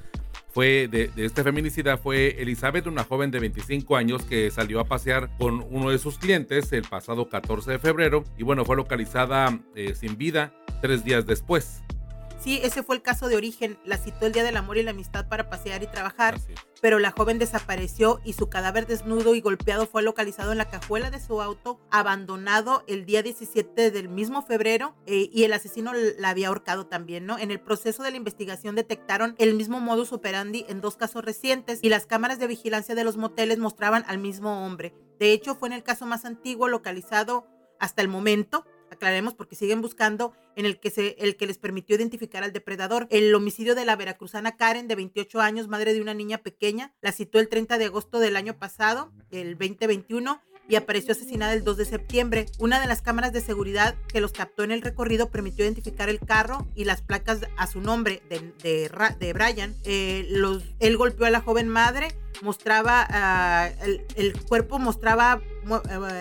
fue 0.56 0.88
de, 0.88 1.10
este 1.18 1.42
feminicida 1.42 1.98
fue 1.98 2.40
Elizabeth, 2.40 2.86
una 2.86 3.04
joven 3.04 3.30
de 3.30 3.40
25 3.40 3.94
años 3.94 4.22
que 4.22 4.50
salió 4.50 4.80
a 4.80 4.84
pasear 4.84 5.28
con 5.36 5.62
uno 5.68 5.90
de 5.90 5.98
sus 5.98 6.16
clientes 6.16 6.72
el 6.72 6.84
pasado 6.84 7.28
14 7.28 7.72
de 7.72 7.78
febrero 7.78 8.24
y 8.38 8.42
bueno, 8.42 8.64
fue 8.64 8.74
localizada 8.74 9.60
eh, 9.74 9.94
sin 9.94 10.16
vida 10.16 10.54
tres 10.80 11.04
días 11.04 11.26
después. 11.26 11.82
Sí, 12.46 12.60
ese 12.62 12.84
fue 12.84 12.94
el 12.94 13.02
caso 13.02 13.28
de 13.28 13.34
origen. 13.34 13.76
La 13.84 13.98
citó 13.98 14.24
el 14.24 14.30
Día 14.30 14.44
del 14.44 14.56
Amor 14.56 14.78
y 14.78 14.84
la 14.84 14.92
Amistad 14.92 15.26
para 15.26 15.50
pasear 15.50 15.82
y 15.82 15.88
trabajar, 15.88 16.38
pero 16.80 17.00
la 17.00 17.10
joven 17.10 17.40
desapareció 17.40 18.20
y 18.24 18.34
su 18.34 18.48
cadáver 18.48 18.86
desnudo 18.86 19.34
y 19.34 19.40
golpeado 19.40 19.88
fue 19.88 20.04
localizado 20.04 20.52
en 20.52 20.58
la 20.58 20.70
cajuela 20.70 21.10
de 21.10 21.18
su 21.18 21.42
auto, 21.42 21.80
abandonado 21.90 22.84
el 22.86 23.04
día 23.04 23.24
17 23.24 23.90
del 23.90 24.08
mismo 24.08 24.42
febrero 24.42 24.94
eh, 25.06 25.28
y 25.32 25.42
el 25.42 25.54
asesino 25.54 25.90
la 25.92 26.28
había 26.28 26.46
ahorcado 26.46 26.86
también, 26.86 27.26
¿no? 27.26 27.36
En 27.36 27.50
el 27.50 27.58
proceso 27.58 28.04
de 28.04 28.12
la 28.12 28.16
investigación 28.16 28.76
detectaron 28.76 29.34
el 29.38 29.54
mismo 29.54 29.80
modus 29.80 30.12
operandi 30.12 30.66
en 30.68 30.80
dos 30.80 30.96
casos 30.96 31.24
recientes 31.24 31.80
y 31.82 31.88
las 31.88 32.06
cámaras 32.06 32.38
de 32.38 32.46
vigilancia 32.46 32.94
de 32.94 33.02
los 33.02 33.16
moteles 33.16 33.58
mostraban 33.58 34.04
al 34.06 34.18
mismo 34.18 34.64
hombre. 34.64 34.94
De 35.18 35.32
hecho, 35.32 35.56
fue 35.56 35.68
en 35.68 35.72
el 35.72 35.82
caso 35.82 36.06
más 36.06 36.24
antiguo 36.24 36.68
localizado 36.68 37.48
hasta 37.80 38.02
el 38.02 38.08
momento 38.08 38.64
aclaremos 38.96 39.34
porque 39.34 39.56
siguen 39.56 39.80
buscando, 39.80 40.34
en 40.56 40.66
el 40.66 40.80
que, 40.80 40.90
se, 40.90 41.16
el 41.18 41.36
que 41.36 41.46
les 41.46 41.58
permitió 41.58 41.96
identificar 41.96 42.42
al 42.42 42.52
depredador. 42.52 43.06
El 43.10 43.34
homicidio 43.34 43.74
de 43.74 43.84
la 43.84 43.96
veracruzana 43.96 44.56
Karen, 44.56 44.88
de 44.88 44.96
28 44.96 45.40
años, 45.40 45.68
madre 45.68 45.94
de 45.94 46.00
una 46.00 46.14
niña 46.14 46.38
pequeña, 46.38 46.92
la 47.00 47.12
citó 47.12 47.38
el 47.38 47.48
30 47.48 47.78
de 47.78 47.86
agosto 47.86 48.18
del 48.18 48.36
año 48.36 48.58
pasado, 48.58 49.12
el 49.30 49.56
2021, 49.56 50.40
y 50.68 50.76
apareció 50.76 51.12
asesinada 51.12 51.52
el 51.52 51.64
2 51.64 51.76
de 51.76 51.84
septiembre. 51.84 52.46
Una 52.58 52.80
de 52.80 52.86
las 52.86 53.02
cámaras 53.02 53.32
de 53.32 53.40
seguridad 53.40 53.94
que 54.08 54.20
los 54.20 54.32
captó 54.32 54.64
en 54.64 54.72
el 54.72 54.82
recorrido 54.82 55.30
permitió 55.30 55.64
identificar 55.64 56.08
el 56.08 56.20
carro 56.20 56.66
y 56.74 56.84
las 56.84 57.02
placas 57.02 57.40
a 57.56 57.66
su 57.66 57.80
nombre 57.80 58.22
de, 58.28 58.52
de, 58.62 59.32
Brian. 59.32 59.74
Eh, 59.84 60.26
los, 60.30 60.64
él 60.80 60.96
golpeó 60.96 61.26
a 61.26 61.30
la 61.30 61.40
joven 61.40 61.68
madre, 61.68 62.08
mostraba, 62.42 63.06
ah, 63.08 63.70
el, 64.16 64.32
cuerpo 64.42 64.78
mostraba 64.78 65.40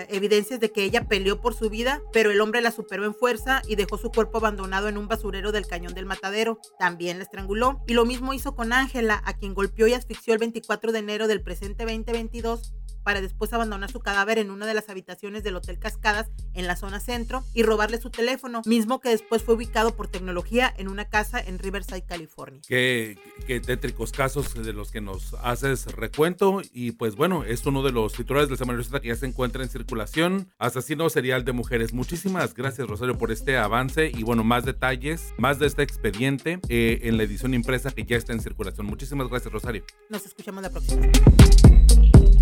evidencias 0.09 0.59
de 0.59 0.71
que 0.71 0.83
ella 0.83 1.07
peleó 1.07 1.41
por 1.41 1.53
su 1.53 1.69
vida, 1.69 2.01
pero 2.13 2.31
el 2.31 2.41
hombre 2.41 2.61
la 2.61 2.71
superó 2.71 3.05
en 3.05 3.13
fuerza 3.13 3.61
y 3.67 3.75
dejó 3.75 3.97
su 3.97 4.11
cuerpo 4.11 4.37
abandonado 4.37 4.87
en 4.87 4.97
un 4.97 5.07
basurero 5.07 5.51
del 5.51 5.67
cañón 5.67 5.93
del 5.93 6.05
matadero. 6.05 6.59
También 6.79 7.17
la 7.17 7.23
estranguló. 7.23 7.81
Y 7.87 7.93
lo 7.93 8.05
mismo 8.05 8.33
hizo 8.33 8.55
con 8.55 8.73
Ángela, 8.73 9.21
a 9.25 9.33
quien 9.33 9.53
golpeó 9.53 9.87
y 9.87 9.93
asfixió 9.93 10.33
el 10.33 10.39
24 10.39 10.91
de 10.91 10.99
enero 10.99 11.27
del 11.27 11.41
presente 11.41 11.85
2022 11.85 12.73
para 13.05 13.21
después 13.21 13.53
abandonar 13.53 13.91
su 13.91 13.99
cadáver 13.99 14.39
en 14.39 14.49
una 14.49 14.65
de 14.65 14.73
las 14.73 14.89
habitaciones 14.89 15.43
del 15.43 15.55
Hotel 15.55 15.77
Cascadas 15.77 16.27
en 16.55 16.65
la 16.65 16.75
zona 16.75 16.99
centro 16.99 17.43
y 17.53 17.61
robarle 17.61 18.01
su 18.01 18.09
teléfono, 18.09 18.63
mismo 18.65 18.99
que 18.99 19.09
después 19.09 19.43
fue 19.43 19.53
ubicado 19.53 19.95
por 19.95 20.07
tecnología 20.07 20.73
en 20.75 20.89
una 20.89 21.05
casa 21.05 21.39
en 21.39 21.59
Riverside, 21.59 22.03
California. 22.03 22.61
Qué, 22.67 23.19
qué 23.45 23.59
tétricos 23.59 24.11
casos 24.11 24.55
de 24.55 24.73
los 24.73 24.91
que 24.91 25.01
nos 25.01 25.35
haces 25.35 25.85
recuento 25.85 26.61
y 26.73 26.93
pues 26.93 27.15
bueno, 27.15 27.43
es 27.43 27.63
uno 27.67 27.83
de 27.83 27.91
los 27.91 28.13
titulares 28.13 28.49
del 28.49 28.57
Semanario 28.57 28.83
Z 28.83 28.99
que 28.99 29.09
ya 29.09 29.15
se 29.15 29.27
encuentra 29.27 29.61
en 29.61 29.69
circulación, 29.69 30.51
asesino 30.57 31.07
serial 31.11 31.45
de 31.45 31.51
mujeres. 31.51 31.93
Muchísimas 31.93 32.55
gracias 32.55 32.87
Rosario 32.87 33.19
por 33.19 33.31
este 33.31 33.57
avance 33.57 34.11
y 34.11 34.23
bueno, 34.23 34.43
más 34.43 34.65
detalles, 34.65 35.33
más 35.37 35.59
de 35.59 35.67
este 35.67 35.83
expediente 35.83 36.59
eh, 36.69 37.01
en 37.03 37.17
la 37.17 37.23
edición 37.23 37.53
impresa 37.53 37.91
que 37.91 38.03
ya 38.03 38.17
está 38.17 38.33
en 38.33 38.41
circulación. 38.41 38.87
Muchísimas 38.87 39.29
gracias 39.29 39.53
Rosario. 39.53 39.83
Nos 40.09 40.25
escuchamos 40.25 40.63
la 40.63 40.71
próxima. 40.71 41.07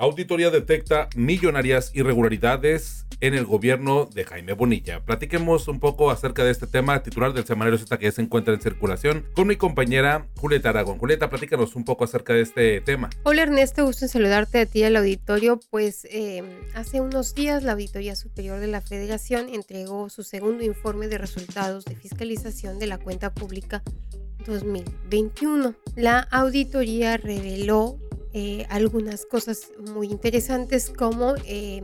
Auditoría 0.00 0.50
detecta 0.50 1.08
millonarias 1.16 1.90
irregularidades 1.92 3.04
en 3.20 3.34
el 3.34 3.44
gobierno 3.44 4.06
de 4.06 4.24
Jaime 4.24 4.52
Bonilla. 4.52 5.04
Platiquemos 5.04 5.66
un 5.66 5.80
poco 5.80 6.12
acerca 6.12 6.44
de 6.44 6.52
este 6.52 6.68
tema 6.68 7.02
titular 7.02 7.32
del 7.32 7.44
semanario 7.44 7.80
Z 7.80 7.98
que 7.98 8.12
se 8.12 8.22
encuentra 8.22 8.54
en 8.54 8.60
circulación 8.60 9.26
con 9.34 9.48
mi 9.48 9.56
compañera 9.56 10.28
Julieta 10.36 10.68
Aragón. 10.68 10.98
Julieta, 10.98 11.28
platícanos 11.28 11.74
un 11.74 11.84
poco 11.84 12.04
acerca 12.04 12.32
de 12.32 12.42
este 12.42 12.80
tema. 12.80 13.10
Hola 13.24 13.42
Ernesto, 13.42 13.86
gusto 13.86 14.04
en 14.04 14.08
saludarte 14.08 14.60
a 14.60 14.66
ti 14.66 14.84
al 14.84 14.94
auditorio. 14.94 15.58
Pues 15.68 16.04
eh, 16.12 16.44
hace 16.76 17.00
unos 17.00 17.34
días 17.34 17.64
la 17.64 17.72
Auditoría 17.72 18.14
Superior 18.14 18.60
de 18.60 18.68
la 18.68 18.80
Federación 18.80 19.48
entregó 19.52 20.10
su 20.10 20.22
segundo 20.22 20.62
informe 20.62 21.08
de 21.08 21.18
resultados 21.18 21.84
de 21.84 21.96
fiscalización 21.96 22.78
de 22.78 22.86
la 22.86 22.98
cuenta 22.98 23.34
pública 23.34 23.82
2021. 24.46 25.74
La 25.96 26.20
auditoría 26.20 27.16
reveló 27.16 27.98
eh, 28.40 28.66
algunas 28.68 29.26
cosas 29.26 29.72
muy 29.92 30.06
interesantes 30.06 30.90
como 30.90 31.34
eh, 31.44 31.82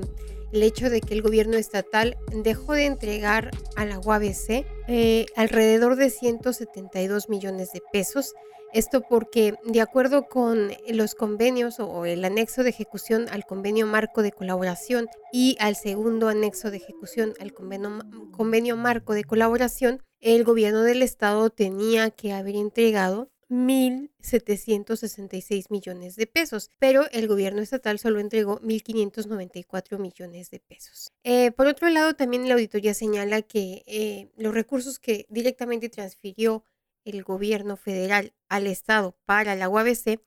el 0.52 0.62
hecho 0.62 0.88
de 0.88 1.00
que 1.00 1.12
el 1.12 1.20
gobierno 1.20 1.56
estatal 1.56 2.16
dejó 2.44 2.74
de 2.74 2.86
entregar 2.86 3.50
a 3.74 3.84
la 3.84 3.98
UABC 3.98 4.64
eh, 4.86 5.26
alrededor 5.34 5.96
de 5.96 6.10
172 6.10 7.28
millones 7.28 7.72
de 7.72 7.82
pesos. 7.92 8.34
Esto 8.72 9.00
porque, 9.00 9.56
de 9.64 9.80
acuerdo 9.80 10.28
con 10.28 10.70
los 10.86 11.16
convenios 11.16 11.80
o 11.80 12.04
el 12.04 12.24
anexo 12.24 12.62
de 12.62 12.70
ejecución 12.70 13.26
al 13.32 13.44
convenio 13.44 13.88
marco 13.88 14.22
de 14.22 14.30
colaboración 14.30 15.08
y 15.32 15.56
al 15.58 15.74
segundo 15.74 16.28
anexo 16.28 16.70
de 16.70 16.76
ejecución 16.76 17.34
al 17.40 17.52
convenio, 17.52 17.98
convenio 18.30 18.76
marco 18.76 19.12
de 19.14 19.24
colaboración, 19.24 20.04
el 20.20 20.44
gobierno 20.44 20.82
del 20.82 21.02
estado 21.02 21.50
tenía 21.50 22.10
que 22.10 22.32
haber 22.32 22.54
entregado 22.54 23.28
1.766 23.54 25.66
millones 25.70 26.16
de 26.16 26.26
pesos, 26.26 26.70
pero 26.80 27.08
el 27.12 27.28
gobierno 27.28 27.62
estatal 27.62 28.00
solo 28.00 28.18
entregó 28.18 28.60
1.594 28.60 29.98
millones 29.98 30.50
de 30.50 30.58
pesos. 30.58 31.12
Eh, 31.22 31.52
por 31.52 31.68
otro 31.68 31.88
lado, 31.88 32.14
también 32.14 32.48
la 32.48 32.54
auditoría 32.54 32.94
señala 32.94 33.42
que 33.42 33.84
eh, 33.86 34.32
los 34.36 34.52
recursos 34.52 34.98
que 34.98 35.26
directamente 35.28 35.88
transfirió 35.88 36.64
el 37.04 37.22
gobierno 37.22 37.76
federal 37.76 38.34
al 38.48 38.66
Estado 38.66 39.16
para 39.24 39.54
la 39.54 39.68
UABC, 39.68 40.20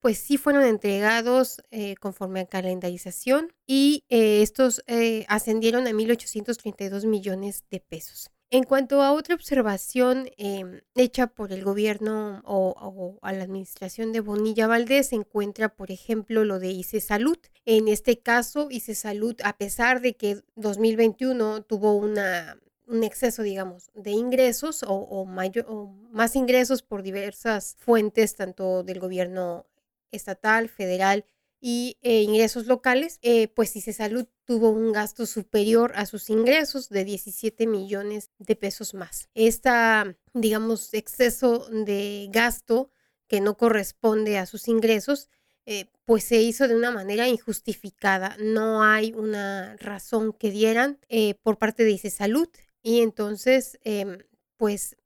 pues 0.00 0.18
sí 0.18 0.36
fueron 0.36 0.64
entregados 0.64 1.62
eh, 1.70 1.94
conforme 1.96 2.40
a 2.40 2.46
calendarización 2.46 3.54
y 3.66 4.04
estos 4.10 4.84
ascendieron 5.28 5.86
a 5.86 5.92
1.832 5.92 7.06
millones 7.06 7.64
de 7.70 7.80
pesos. 7.80 8.33
En 8.54 8.62
cuanto 8.62 9.02
a 9.02 9.10
otra 9.10 9.34
observación 9.34 10.30
em, 10.36 10.80
hecha 10.94 11.26
por 11.26 11.50
el 11.50 11.64
gobierno 11.64 12.40
o, 12.44 13.18
a 13.20 13.32
la 13.32 13.42
administración 13.42 14.12
de 14.12 14.20
Bonilla 14.20 14.68
Valdés, 14.68 15.08
se 15.08 15.16
encuentra, 15.16 15.70
por 15.70 15.90
ejemplo, 15.90 16.44
lo 16.44 16.60
de 16.60 16.68
ICE 16.68 17.00
Salud. 17.00 17.36
En 17.64 17.88
este 17.88 18.20
caso, 18.20 18.68
ICE 18.70 18.94
Salud, 18.94 19.34
a 19.42 19.56
pesar 19.56 20.00
de 20.00 20.14
que 20.14 20.40
2021 20.54 21.62
tuvo 21.62 21.96
una, 21.96 22.56
un 22.86 23.02
exceso, 23.02 23.42
digamos, 23.42 23.90
de 23.92 24.12
ingresos 24.12 24.84
o, 24.86 25.24
mayor, 25.24 25.66
o 25.68 25.88
más 26.12 26.36
ingresos 26.36 26.82
por 26.82 27.02
diversas 27.02 27.74
fuentes, 27.80 28.36
tanto 28.36 28.84
del 28.84 29.00
gobierno 29.00 29.66
estatal, 30.12 30.68
federal 30.68 31.24
y 31.66 31.96
eh, 32.02 32.20
ingresos 32.20 32.66
locales, 32.66 33.18
eh, 33.22 33.48
pues 33.48 33.74
ICE 33.74 33.94
Salud 33.94 34.26
tuvo 34.44 34.68
un 34.68 34.92
gasto 34.92 35.24
superior 35.24 35.92
a 35.96 36.04
sus 36.04 36.28
ingresos 36.28 36.90
de 36.90 37.06
17 37.06 37.66
millones 37.66 38.30
de 38.36 38.54
pesos 38.54 38.92
más. 38.92 39.30
Esta, 39.32 40.14
digamos, 40.34 40.92
exceso 40.92 41.66
de 41.70 42.28
gasto 42.30 42.90
que 43.28 43.40
no 43.40 43.56
corresponde 43.56 44.36
a 44.36 44.44
sus 44.44 44.68
ingresos, 44.68 45.30
eh, 45.64 45.86
pues 46.04 46.24
se 46.24 46.42
hizo 46.42 46.68
de 46.68 46.76
una 46.76 46.90
manera 46.90 47.28
injustificada. 47.28 48.36
No 48.38 48.82
hay 48.82 49.14
una 49.14 49.78
razón 49.78 50.34
que 50.34 50.50
dieran 50.50 50.98
por 51.42 51.56
parte 51.56 51.84
de 51.84 51.92
ICE 51.92 52.10
Salud 52.10 52.48
y 52.82 53.00
entonces, 53.00 53.78
em, 53.84 54.18
pues 54.58 54.98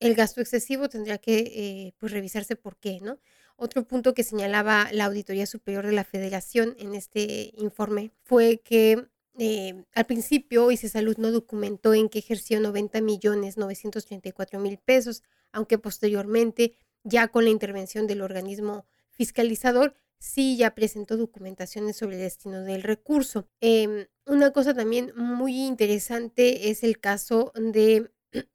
el 0.00 0.14
gasto 0.14 0.40
excesivo 0.40 0.88
tendría 0.88 1.18
que 1.18 1.92
pues, 1.98 2.12
revisarse 2.12 2.56
por 2.56 2.78
qué, 2.78 2.98
¿no? 3.02 3.18
Otro 3.60 3.82
punto 3.82 4.14
que 4.14 4.22
señalaba 4.22 4.88
la 4.92 5.06
Auditoría 5.06 5.44
Superior 5.44 5.84
de 5.84 5.90
la 5.90 6.04
Federación 6.04 6.76
en 6.78 6.94
este 6.94 7.50
informe 7.56 8.12
fue 8.22 8.58
que 8.58 9.08
eh, 9.36 9.84
al 9.96 10.06
principio 10.06 10.70
ICE 10.70 10.88
Salud 10.88 11.16
no 11.16 11.32
documentó 11.32 11.92
en 11.92 12.08
qué 12.08 12.20
ejerció 12.20 12.60
90 12.60 13.00
millones 13.00 13.56
934 13.56 14.60
mil 14.60 14.78
pesos, 14.78 15.24
aunque 15.50 15.76
posteriormente, 15.76 16.76
ya 17.02 17.26
con 17.26 17.42
la 17.42 17.50
intervención 17.50 18.06
del 18.06 18.22
organismo 18.22 18.86
fiscalizador, 19.10 19.96
sí 20.20 20.56
ya 20.56 20.76
presentó 20.76 21.16
documentaciones 21.16 21.96
sobre 21.96 22.14
el 22.14 22.22
destino 22.22 22.62
del 22.62 22.84
recurso. 22.84 23.48
Em, 23.60 24.06
una 24.24 24.52
cosa 24.52 24.72
también 24.72 25.12
muy 25.16 25.66
interesante 25.66 26.70
es 26.70 26.84
el 26.84 27.00
caso 27.00 27.50
de 27.56 28.08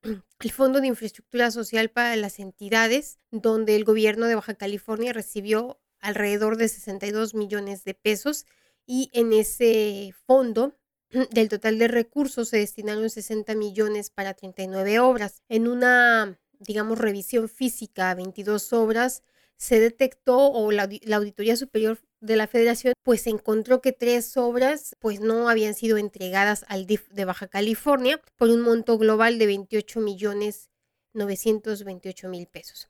el 0.03 0.51
Fondo 0.51 0.81
de 0.81 0.87
Infraestructura 0.87 1.51
Social 1.51 1.89
para 1.89 2.15
las 2.15 2.39
entidades, 2.39 3.19
donde 3.31 3.75
el 3.75 3.83
gobierno 3.83 4.25
de 4.25 4.35
Baja 4.35 4.55
California 4.55 5.13
recibió 5.13 5.79
alrededor 5.99 6.57
de 6.57 6.67
62 6.67 7.33
millones 7.33 7.83
de 7.83 7.93
pesos 7.93 8.45
y 8.85 9.09
en 9.13 9.33
ese 9.33 10.13
fondo 10.25 10.77
del 11.31 11.49
total 11.49 11.79
de 11.79 11.87
recursos 11.87 12.49
se 12.49 12.57
destinaron 12.57 13.09
60 13.09 13.55
millones 13.55 14.09
para 14.09 14.33
39 14.33 14.99
obras. 14.99 15.41
En 15.47 15.67
una, 15.67 16.39
digamos, 16.59 16.99
revisión 16.99 17.47
física 17.47 18.09
a 18.09 18.15
22 18.15 18.73
obras, 18.73 19.23
se 19.55 19.79
detectó 19.79 20.51
o 20.51 20.71
la, 20.71 20.89
la 21.03 21.17
Auditoría 21.17 21.55
Superior 21.55 21.97
de 22.23 22.37
la 22.37 22.47
federación, 22.47 22.93
pues 23.03 23.27
encontró 23.27 23.81
que 23.81 23.91
tres 23.91 24.37
obras 24.37 24.95
pues 24.99 25.19
no 25.19 25.49
habían 25.49 25.73
sido 25.73 25.97
entregadas 25.97 26.65
al 26.69 26.87
DIF 26.87 27.07
de 27.09 27.25
Baja 27.25 27.47
California 27.47 28.21
por 28.37 28.49
un 28.49 28.61
monto 28.61 28.97
global 28.97 29.37
de 29.37 29.45
28 29.45 29.99
millones 29.99 30.69
928 31.13 32.29
mil 32.29 32.47
pesos. 32.47 32.87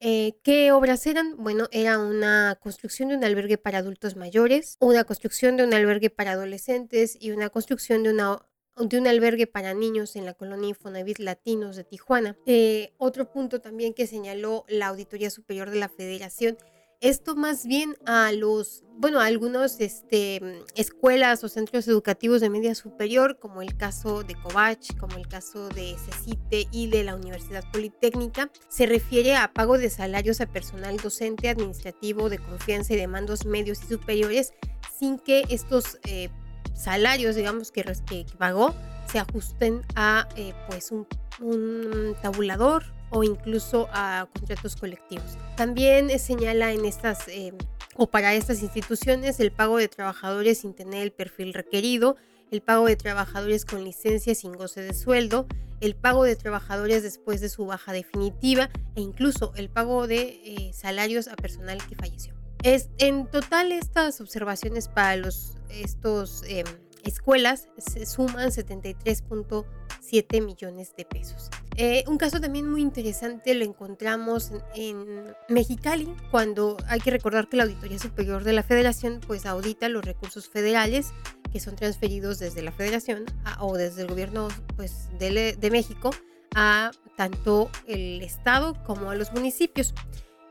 Eh, 0.00 0.34
¿Qué 0.42 0.70
obras 0.70 1.06
eran? 1.06 1.36
Bueno, 1.38 1.68
era 1.72 1.98
una 1.98 2.58
construcción 2.60 3.08
de 3.08 3.16
un 3.16 3.24
albergue 3.24 3.56
para 3.56 3.78
adultos 3.78 4.16
mayores, 4.16 4.76
una 4.80 5.04
construcción 5.04 5.56
de 5.56 5.64
un 5.64 5.72
albergue 5.72 6.10
para 6.10 6.32
adolescentes 6.32 7.16
y 7.18 7.30
una 7.30 7.48
construcción 7.48 8.02
de 8.02 8.10
una 8.10 8.38
de 8.76 8.98
un 8.98 9.06
albergue 9.06 9.46
para 9.46 9.72
niños 9.72 10.16
en 10.16 10.26
la 10.26 10.34
colonia 10.34 10.70
Infonavit 10.70 11.20
Latinos 11.20 11.76
de 11.76 11.84
Tijuana. 11.84 12.36
Eh, 12.44 12.92
otro 12.98 13.30
punto 13.30 13.60
también 13.60 13.94
que 13.94 14.08
señaló 14.08 14.64
la 14.68 14.88
Auditoría 14.88 15.30
Superior 15.30 15.70
de 15.70 15.78
la 15.78 15.88
Federación 15.88 16.58
esto 17.00 17.36
más 17.36 17.66
bien 17.66 17.96
a 18.06 18.32
los, 18.32 18.84
bueno, 18.96 19.20
a 19.20 19.26
algunos 19.26 19.80
este, 19.80 20.40
escuelas 20.74 21.44
o 21.44 21.48
centros 21.48 21.86
educativos 21.88 22.40
de 22.40 22.50
media 22.50 22.74
superior, 22.74 23.38
como 23.38 23.62
el 23.62 23.76
caso 23.76 24.22
de 24.22 24.34
Covach, 24.34 24.96
como 24.98 25.16
el 25.16 25.28
caso 25.28 25.68
de 25.68 25.96
CECITE 25.98 26.68
y 26.70 26.88
de 26.88 27.04
la 27.04 27.14
Universidad 27.14 27.64
Politécnica, 27.72 28.50
se 28.68 28.86
refiere 28.86 29.36
a 29.36 29.52
pago 29.52 29.78
de 29.78 29.90
salarios 29.90 30.40
a 30.40 30.46
personal 30.46 30.96
docente, 30.96 31.48
administrativo, 31.48 32.28
de 32.28 32.38
confianza 32.38 32.94
y 32.94 32.96
de 32.96 33.06
mandos 33.06 33.44
medios 33.44 33.82
y 33.84 33.86
superiores, 33.88 34.54
sin 34.98 35.18
que 35.18 35.44
estos 35.50 35.98
eh, 36.06 36.30
salarios, 36.74 37.36
digamos, 37.36 37.70
que, 37.70 37.82
que, 37.82 38.26
pagó, 38.38 38.74
se 39.10 39.18
ajusten 39.18 39.82
a 39.94 40.28
eh, 40.36 40.54
pues 40.68 40.90
un 40.90 42.16
tabulador 42.22 42.84
o 43.14 43.22
incluso 43.22 43.88
a 43.92 44.28
contratos 44.34 44.76
colectivos. 44.76 45.38
También 45.56 46.18
señala 46.18 46.72
en 46.72 46.84
estas 46.84 47.28
eh, 47.28 47.52
o 47.96 48.08
para 48.08 48.34
estas 48.34 48.60
instituciones 48.62 49.38
el 49.40 49.52
pago 49.52 49.78
de 49.78 49.88
trabajadores 49.88 50.58
sin 50.58 50.74
tener 50.74 51.02
el 51.02 51.12
perfil 51.12 51.54
requerido, 51.54 52.16
el 52.50 52.60
pago 52.60 52.86
de 52.86 52.96
trabajadores 52.96 53.64
con 53.64 53.84
licencia 53.84 54.34
sin 54.34 54.52
goce 54.52 54.82
de 54.82 54.92
sueldo, 54.94 55.46
el 55.80 55.94
pago 55.94 56.24
de 56.24 56.34
trabajadores 56.34 57.04
después 57.04 57.40
de 57.40 57.48
su 57.48 57.66
baja 57.66 57.92
definitiva 57.92 58.68
e 58.96 59.00
incluso 59.00 59.52
el 59.54 59.70
pago 59.70 60.08
de 60.08 60.40
eh, 60.44 60.72
salarios 60.74 61.28
a 61.28 61.36
personal 61.36 61.78
que 61.86 61.94
falleció. 61.94 62.34
Es, 62.64 62.90
en 62.98 63.26
total 63.26 63.70
estas 63.72 64.20
observaciones 64.20 64.88
para 64.88 65.16
los, 65.16 65.58
estos 65.68 66.42
em, 66.48 66.66
escuelas 67.04 67.68
se 67.78 68.06
suman 68.06 68.50
73.7 68.50 70.42
millones 70.42 70.94
de 70.96 71.04
pesos. 71.04 71.50
Eh, 71.76 72.04
un 72.06 72.18
caso 72.18 72.40
también 72.40 72.70
muy 72.70 72.80
interesante 72.80 73.54
lo 73.54 73.64
encontramos 73.64 74.52
en, 74.74 75.34
Mexicali, 75.48 76.14
cuando 76.30 76.76
hay 76.88 77.00
que 77.00 77.10
recordar 77.10 77.48
que 77.48 77.56
la 77.56 77.64
Auditoría 77.64 77.98
Superior 77.98 78.44
de 78.44 78.52
la 78.52 78.62
Federación 78.62 79.20
pues 79.26 79.44
audita 79.44 79.88
los 79.88 80.04
recursos 80.04 80.48
federales 80.48 81.12
que 81.52 81.60
son 81.60 81.76
transferidos 81.76 82.38
desde 82.38 82.62
la 82.62 82.72
Federación 82.72 83.24
o 83.60 83.76
desde 83.76 84.02
el 84.02 84.08
gobierno 84.08 84.48
pues, 84.76 85.08
de, 85.18 85.56
de 85.58 85.70
México 85.70 86.10
a 86.54 86.90
tanto 87.16 87.70
el 87.86 88.22
Estado 88.22 88.76
como 88.84 89.10
a 89.10 89.14
los 89.16 89.32
municipios. 89.32 89.94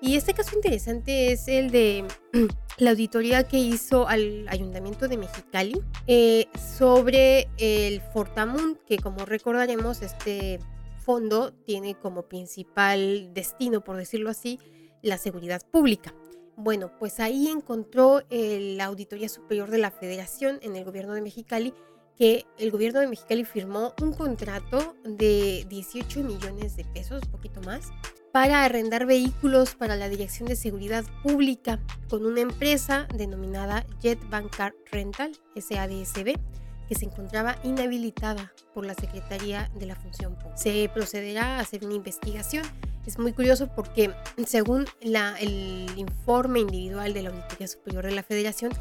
Y 0.01 0.17
este 0.17 0.33
caso 0.33 0.53
interesante 0.53 1.31
es 1.31 1.47
el 1.47 1.71
de 1.71 2.05
la 2.77 2.91
auditoría 2.91 3.47
que 3.47 3.57
hizo 3.57 4.07
al 4.07 4.45
Ayuntamiento 4.49 5.07
de 5.07 5.17
Mexicali 5.17 5.81
eh, 6.07 6.47
sobre 6.77 7.47
el 7.57 8.01
Fortamun, 8.11 8.77
que 8.85 8.97
como 8.97 9.25
recordaremos, 9.25 10.01
este 10.01 10.59
fondo 11.03 11.53
tiene 11.53 11.95
como 11.95 12.23
principal 12.23 13.33
destino, 13.33 13.83
por 13.83 13.97
decirlo 13.97 14.29
así, 14.29 14.59
la 15.01 15.17
seguridad 15.17 15.61
pública. 15.69 16.13
Bueno, 16.55 16.91
pues 16.99 17.19
ahí 17.19 17.47
encontró 17.49 18.21
la 18.29 18.85
Auditoría 18.85 19.27
Superior 19.27 19.69
de 19.69 19.79
la 19.79 19.91
Federación 19.91 20.59
en 20.61 20.75
el 20.75 20.85
gobierno 20.85 21.13
de 21.13 21.21
Mexicali 21.21 21.73
que 22.15 22.45
el 22.59 22.69
gobierno 22.69 22.99
de 22.99 23.07
Mexicali 23.07 23.43
firmó 23.43 23.93
un 24.01 24.13
contrato 24.13 24.95
de 25.03 25.65
18 25.67 26.23
millones 26.23 26.75
de 26.75 26.85
pesos, 26.85 27.23
un 27.25 27.31
poquito 27.31 27.59
más, 27.61 27.91
para 28.31 28.63
arrendar 28.63 29.07
vehículos 29.07 29.73
para 29.75 29.95
la 29.95 30.09
Dirección 30.09 30.47
de 30.47 30.55
Seguridad 30.55 31.05
Pública 31.23 31.79
con 32.09 32.25
una 32.25 32.41
empresa 32.41 33.07
denominada 33.15 33.85
Jet 33.99 34.19
Car 34.55 34.75
Rental, 34.91 35.31
SADSB, 35.55 36.39
que 36.87 36.95
se 36.95 37.05
encontraba 37.05 37.57
inhabilitada 37.63 38.53
por 38.73 38.85
la 38.85 38.93
Secretaría 38.93 39.69
de 39.75 39.85
la 39.85 39.95
Función 39.95 40.35
Pública. 40.35 40.57
Se 40.57 40.89
procederá 40.93 41.57
a 41.57 41.59
hacer 41.59 41.85
una 41.85 41.95
investigación. 41.95 42.63
Es 43.05 43.19
muy 43.19 43.33
curioso 43.33 43.69
porque 43.75 44.11
según 44.45 44.85
la, 45.01 45.37
el 45.39 45.87
informe 45.97 46.59
individual 46.59 47.13
de 47.13 47.23
la 47.23 47.29
Auditoría 47.29 47.67
Superior 47.67 48.05
de 48.05 48.11
la 48.11 48.23
Federación, 48.23 48.71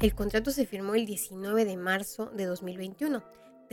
el 0.00 0.14
contrato 0.14 0.50
se 0.50 0.66
firmó 0.66 0.94
el 0.94 1.06
19 1.06 1.64
de 1.64 1.76
marzo 1.76 2.26
de 2.34 2.46
2021 2.46 3.22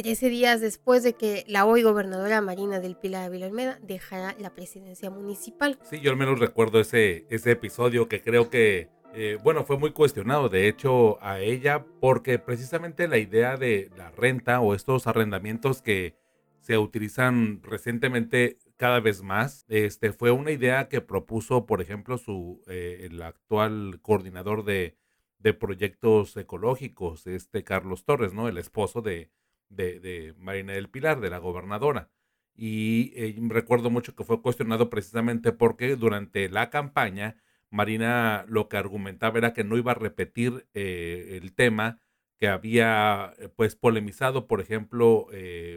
13 0.02 0.30
días 0.30 0.62
después 0.62 1.04
de 1.04 1.12
que 1.12 1.44
la 1.46 1.66
hoy 1.66 1.82
gobernadora 1.82 2.40
Marina 2.40 2.80
del 2.80 2.96
Pilar 2.96 3.26
Ávila 3.26 3.48
Almeda 3.48 3.80
dejara 3.82 4.34
la 4.40 4.50
presidencia 4.52 5.10
municipal. 5.10 5.78
Sí, 5.90 6.00
yo 6.00 6.12
al 6.12 6.16
menos 6.16 6.40
recuerdo 6.40 6.80
ese, 6.80 7.26
ese 7.30 7.52
episodio 7.52 8.08
que 8.08 8.22
creo 8.22 8.50
que, 8.50 8.88
eh, 9.14 9.38
bueno, 9.44 9.64
fue 9.64 9.78
muy 9.78 9.92
cuestionado, 9.92 10.50
de 10.50 10.68
hecho, 10.68 11.22
a 11.24 11.40
ella, 11.40 11.86
porque 12.00 12.40
precisamente 12.40 13.08
la 13.08 13.18
idea 13.18 13.58
de 13.58 13.90
la 13.98 14.12
renta 14.12 14.60
o 14.62 14.76
estos 14.76 15.08
arrendamientos 15.08 15.82
que 15.82 16.16
se 16.62 16.78
utilizan 16.78 17.62
recientemente 17.64 18.60
cada 18.78 19.00
vez 19.00 19.24
más, 19.24 19.66
este, 19.68 20.14
fue 20.14 20.32
una 20.32 20.52
idea 20.52 20.88
que 20.88 21.02
propuso, 21.02 21.66
por 21.66 21.82
ejemplo, 21.82 22.18
su, 22.18 22.62
eh, 22.68 23.08
el 23.10 23.22
actual 23.22 24.00
coordinador 24.02 24.64
de, 24.64 24.96
de 25.40 25.54
proyectos 25.54 26.38
ecológicos, 26.38 27.26
este 27.28 27.64
Carlos 27.64 28.06
Torres, 28.06 28.34
¿no? 28.34 28.48
El 28.48 28.58
esposo 28.58 29.02
de, 29.02 29.32
de, 29.70 30.34
Marina 30.38 30.74
del 30.74 30.90
Pilar, 30.90 31.20
de 31.22 31.30
la 31.30 31.40
gobernadora. 31.40 32.10
Y 32.56 33.14
eh, 33.16 33.36
recuerdo 33.48 33.90
mucho 33.90 34.16
que 34.16 34.24
fue 34.24 34.42
cuestionado 34.42 34.90
precisamente 34.90 35.54
porque 35.54 35.96
durante 35.96 36.50
la 36.50 36.70
campaña 36.70 37.38
Marina 37.70 38.46
lo 38.48 38.68
que 38.68 38.78
argumentaba 38.78 39.38
era 39.38 39.54
que 39.54 39.64
no 39.64 39.78
iba 39.78 39.92
a 39.92 39.96
repetir 39.96 40.68
eh, 40.74 41.40
el 41.42 41.54
tema 41.54 42.00
que 42.40 42.48
había 42.48 43.34
eh, 43.38 43.50
pues 43.56 43.76
polemizado, 43.76 44.48
por 44.48 44.62
ejemplo, 44.62 45.28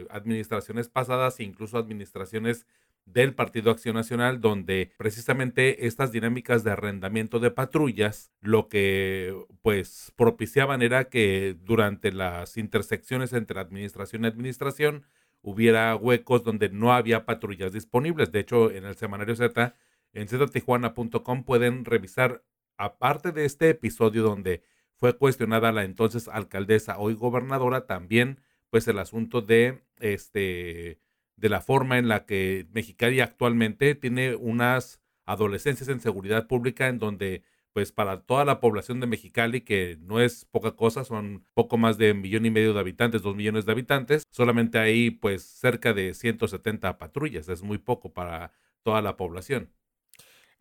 administraciones 0.09 0.89
pasadas 0.89 1.39
e 1.39 1.43
incluso 1.43 1.77
administraciones 1.77 2.65
del 3.05 3.35
Partido 3.35 3.71
Acción 3.71 3.95
Nacional, 3.95 4.39
donde 4.39 4.93
precisamente 4.97 5.87
estas 5.87 6.11
dinámicas 6.11 6.63
de 6.63 6.71
arrendamiento 6.71 7.39
de 7.39 7.51
patrullas 7.51 8.31
lo 8.41 8.69
que 8.69 9.35
pues 9.61 10.13
propiciaban 10.15 10.81
era 10.81 11.09
que 11.09 11.57
durante 11.63 12.11
las 12.11 12.57
intersecciones 12.57 13.33
entre 13.33 13.59
administración 13.59 14.23
y 14.23 14.27
administración 14.27 15.03
hubiera 15.41 15.95
huecos 15.95 16.43
donde 16.43 16.69
no 16.69 16.93
había 16.93 17.25
patrullas 17.25 17.73
disponibles. 17.73 18.31
De 18.31 18.39
hecho, 18.39 18.71
en 18.71 18.85
el 18.85 18.95
semanario 18.95 19.35
Z, 19.35 19.75
en 20.13 20.27
ztijuana.com 20.27 21.43
pueden 21.43 21.85
revisar, 21.85 22.43
aparte 22.77 23.31
de 23.31 23.45
este 23.45 23.69
episodio 23.69 24.23
donde 24.23 24.63
fue 24.95 25.17
cuestionada 25.17 25.71
la 25.71 25.83
entonces 25.83 26.27
alcaldesa, 26.27 26.97
hoy 26.97 27.13
gobernadora, 27.13 27.87
también 27.87 28.39
pues 28.69 28.87
el 28.87 28.99
asunto 28.99 29.41
de 29.41 29.83
este 29.99 30.99
de 31.35 31.49
la 31.49 31.61
forma 31.61 31.97
en 31.97 32.07
la 32.07 32.25
que 32.25 32.67
Mexicali 32.71 33.19
actualmente 33.19 33.95
tiene 33.95 34.35
unas 34.35 35.01
adolescencias 35.25 35.89
en 35.89 35.99
seguridad 35.99 36.47
pública 36.47 36.87
en 36.87 36.99
donde 36.99 37.43
pues 37.73 37.91
para 37.91 38.21
toda 38.21 38.45
la 38.45 38.59
población 38.59 38.99
de 38.99 39.07
Mexicali, 39.07 39.61
que 39.61 39.97
no 39.99 40.19
es 40.19 40.45
poca 40.45 40.75
cosa, 40.75 41.03
son 41.03 41.43
poco 41.55 41.77
más 41.77 41.97
de 41.97 42.11
un 42.11 42.21
millón 42.21 42.45
y 42.45 42.51
medio 42.51 42.73
de 42.73 42.79
habitantes, 42.79 43.23
dos 43.23 43.35
millones 43.35 43.65
de 43.65 43.71
habitantes, 43.71 44.23
solamente 44.29 44.77
hay 44.77 45.09
pues 45.09 45.43
cerca 45.43 45.91
de 45.93 46.13
170 46.13 46.97
patrullas, 46.99 47.49
es 47.49 47.63
muy 47.63 47.79
poco 47.79 48.13
para 48.13 48.51
toda 48.83 49.01
la 49.01 49.17
población. 49.17 49.69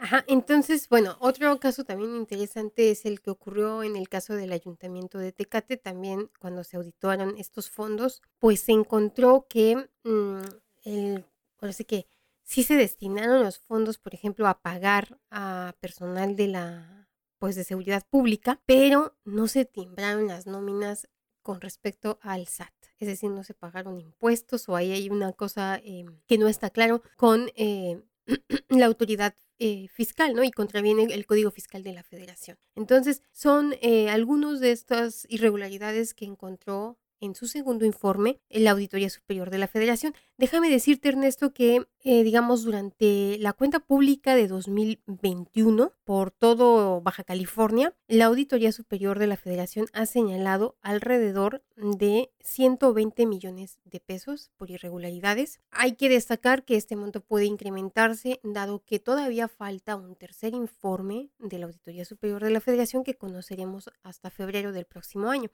Ajá, 0.03 0.25
entonces, 0.27 0.89
bueno, 0.89 1.17
otro 1.21 1.61
caso 1.61 1.85
también 1.85 2.17
interesante 2.17 2.91
es 2.91 3.07
el 3.07 3.21
que 3.21 3.31
ocurrió 3.31 3.85
en 3.85 3.95
el 3.95 4.09
caso 4.09 4.35
del 4.35 4.51
ayuntamiento 4.51 5.17
de 5.17 5.31
Tecate, 5.31 5.77
también 5.77 6.29
cuando 6.41 6.65
se 6.65 6.77
auditaron 6.77 7.39
estos 7.39 7.71
fondos, 7.71 8.21
pues 8.41 8.63
se 8.63 8.73
encontró 8.73 9.47
que 9.49 9.77
mm, 10.03 10.41
el, 10.83 11.25
parece 11.57 11.85
que 11.85 12.09
sí 12.43 12.65
se 12.65 12.75
destinaron 12.75 13.45
los 13.45 13.61
fondos, 13.61 13.99
por 13.99 14.13
ejemplo, 14.13 14.49
a 14.49 14.61
pagar 14.61 15.21
a 15.31 15.77
personal 15.79 16.35
de 16.35 16.49
la, 16.49 17.09
pues 17.39 17.55
de 17.55 17.63
seguridad 17.63 18.05
pública, 18.11 18.61
pero 18.67 19.17
no 19.25 19.47
se 19.47 19.65
timbraron 19.67 20.27
las 20.27 20.49
nóminas 20.49 21.07
con 21.43 21.61
respecto 21.61 22.19
al 22.23 22.49
SAT. 22.49 22.75
Es 22.99 23.07
decir, 23.07 23.31
no 23.31 23.45
se 23.45 23.55
pagaron 23.55 24.01
impuestos 24.01 24.69
o 24.69 24.75
ahí 24.75 24.91
hay 24.91 25.11
una 25.11 25.33
cosa 25.33 25.81
em, 25.85 26.19
que 26.27 26.39
no 26.39 26.49
está 26.49 26.71
claro 26.71 27.03
con 27.17 27.51
eh, 27.55 28.03
la 28.69 28.87
autoridad 28.87 29.35
eh, 29.59 29.89
fiscal, 29.89 30.35
¿no? 30.35 30.43
Y 30.43 30.51
contraviene 30.51 31.05
el 31.05 31.27
Código 31.27 31.51
Fiscal 31.51 31.83
de 31.83 31.93
la 31.93 32.03
Federación. 32.03 32.59
Entonces, 32.75 33.23
son 33.33 33.75
eh, 33.81 34.11
algunos 34.11 34.61
de 34.61 34.73
estas 34.73 35.27
irregularidades 35.29 36.15
que 36.15 36.25
encontró 36.25 36.99
en 37.23 37.35
su 37.35 37.47
segundo 37.47 37.87
informe 37.87 38.41
la 38.51 38.73
Auditoría 38.73 39.09
Superior 39.09 39.49
de 39.51 39.59
la 39.59 39.69
Federación. 39.69 40.15
Déjame 40.37 40.69
decirte, 40.69 41.09
Ernesto, 41.09 41.55
que 41.55 41.87
eh, 42.05 42.25
digamos 42.25 42.65
durante 42.65 43.39
la 43.39 43.53
cuenta 43.53 43.79
pública 43.79 44.35
de 44.35 44.49
2021 44.49 45.93
por 46.05 46.33
todo 46.33 47.01
Baja 47.01 47.23
California, 47.23 47.95
la 48.09 48.27
Auditoría 48.27 48.73
Superior 48.73 49.21
de 49.21 49.29
la 49.29 49.37
Federación 49.37 49.87
ha 49.93 50.05
señalado 50.05 50.77
alrededor 50.83 51.63
de 51.77 52.33
120 52.41 53.25
millones 53.27 53.79
de 53.85 54.01
pesos 54.01 54.51
por 54.57 54.71
irregularidades. 54.71 55.61
Hay 55.71 55.93
que 55.93 56.09
destacar 56.09 56.65
que 56.65 56.77
este 56.77 56.97
monto 56.97 57.21
puede 57.21 57.45
incrementarse 57.45 58.41
dado 58.43 58.83
que 58.85 58.99
todavía 58.99 59.47
falta 59.47 59.95
un 59.95 60.17
tercer 60.17 60.55
informe 60.55 61.31
de 61.39 61.59
la 61.59 61.67
Auditoría 61.67 62.05
Superior 62.05 62.43
de 62.43 62.51
la 62.51 62.61
Federación 62.61 63.05
que 63.05 63.15
conoceremos 63.15 63.91
hasta 64.03 64.31
febrero 64.31 64.73
del 64.73 64.87
próximo 64.87 65.31
año. 65.31 65.51